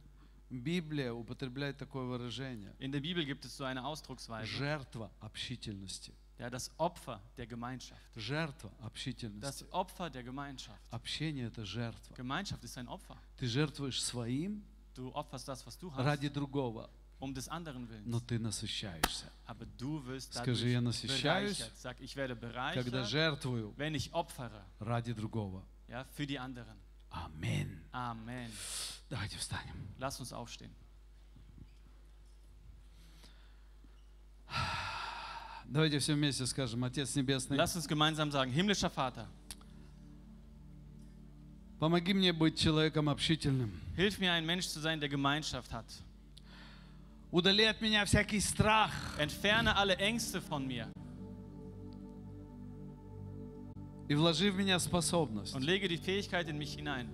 [0.50, 2.74] Библия употребляет такое выражение.
[2.80, 4.46] In der Bibel gibt es so eine Ausdrucksweise.
[4.48, 6.14] Жертва общительности.
[6.39, 8.01] Ja, das Opfer der Gemeinschaft.
[8.15, 9.41] Жертва общительности.
[9.41, 10.81] Das Opfer der Gemeinschaft.
[10.93, 12.15] Общение – это жертва.
[12.15, 13.17] Gemeinschaft ist ein Opfer.
[13.37, 14.63] Ты жертвуешь своим
[14.95, 18.27] Du opferst das, was du hast, ради другого, um des anderen но Willens.
[18.27, 19.31] ты насыщаешься.
[19.47, 21.79] Aber du wirst Скажи, dadurch я насыщаюсь, bereichert.
[21.79, 24.65] Sag, ich werde когда bereichert, жертвую wenn ich opfere.
[24.81, 25.65] ради другого.
[25.89, 26.77] Ja, für die anderen.
[27.11, 27.81] Аминь.
[27.93, 28.51] Amen.
[29.09, 29.75] Давайте встанем.
[29.99, 30.75] Lass uns aufstehen.
[35.73, 39.27] Давайте все вместе скажем, Отец Небесный, Lass uns gemeinsam sagen, himmlischer Vater,
[41.79, 43.71] помоги мне быть человеком общительным.
[43.97, 45.87] hilf mir ein Mensch zu sein, der Gemeinschaft hat.
[47.31, 50.89] Удали от меня всякий страх, Entferne alle Ängste von mir
[54.09, 57.11] и вложи в меня способность und lege die Fähigkeit in mich hinein,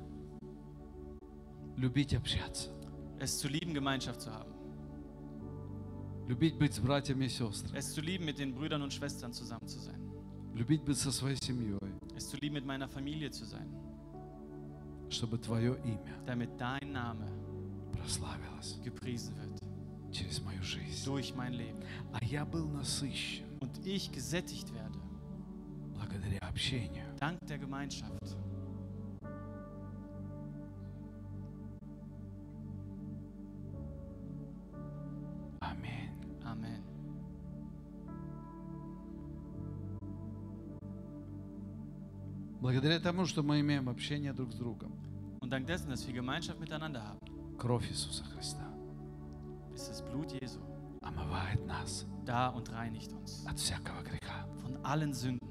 [1.77, 2.71] любить общаться,
[3.19, 4.48] es zu lieben, Gemeinschaft zu haben.
[6.30, 9.68] Любить быть с братьями и сестрами, Es zu lieben, mit den Brüdern und Schwestern zusammen
[9.68, 10.00] zu sein.
[10.54, 11.80] любить быть со своей семьей,
[12.16, 13.68] Es zu lieben, mit meiner Familie zu sein.
[15.10, 17.26] чтобы Твое имя Damit dein Name
[17.92, 19.60] прославилось gepriesen wird
[20.12, 21.04] через мою жизнь.
[21.06, 21.80] durch mein Leben.
[22.14, 25.00] А я был насыщен Und ich gesättigt werde,
[25.96, 27.06] благодаря общению.
[27.20, 28.38] dank der Gemeinschaft.
[42.69, 44.93] Благодаря тому, что мы имеем общение друг с другом.
[45.41, 47.19] Und dank dessen, dass wir Gemeinschaft miteinander haben,
[47.59, 48.67] Кровь Иисуса Христа
[49.75, 50.59] ist das Blut Jesu
[51.03, 54.47] омывает нас da und reinigt uns от всякого греха.
[54.63, 55.47] von allen Sünden.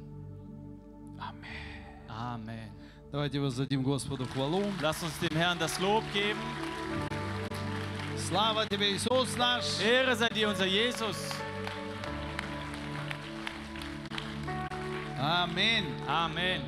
[1.19, 2.09] Аминь.
[2.09, 2.71] Amen.
[3.11, 4.63] Давайте воздадим Господу хвалу.
[4.81, 6.39] Lass uns dem Herrn das Lob geben.
[8.17, 9.79] Слава Тебе, Иисус наш!
[9.79, 11.17] Ehre sei dir, unser Jesus.
[15.19, 15.85] Аминь.
[16.07, 16.66] Amen.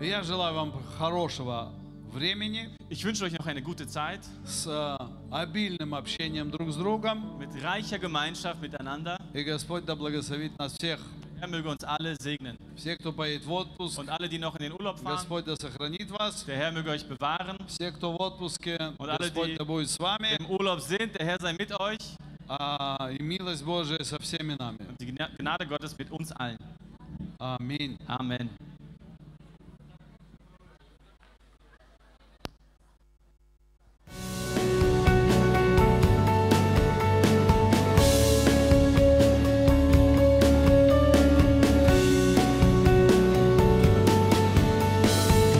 [0.00, 1.70] Я желаю вам хорошего
[2.12, 4.96] времени Ich wünsche euch noch eine gute Zeit с э,
[5.30, 7.38] обильным общением друг с другом.
[7.38, 9.18] mit reicher Gemeinschaft miteinander.
[9.32, 11.00] И Господь да благословит нас всех.
[11.40, 12.56] Er möge uns alle segnen.
[12.76, 15.56] Все, кто поедет в отпуск, Und alle, die noch in den Urlaub fahren, Господь да
[15.56, 16.44] сохранит вас.
[16.46, 17.58] der Herr möge euch bewahren.
[17.66, 20.36] Все, кто в отпуске, Und alle, Господь die да будет с вами.
[20.38, 22.16] Im Urlaub sind, der Herr sei mit euch.
[22.48, 24.78] А, и милость Божия со всеми нами.
[24.78, 26.58] Und die Gna- Gnade Gottes mit uns allen.
[27.38, 27.98] Аминь.
[28.06, 28.50] Amen.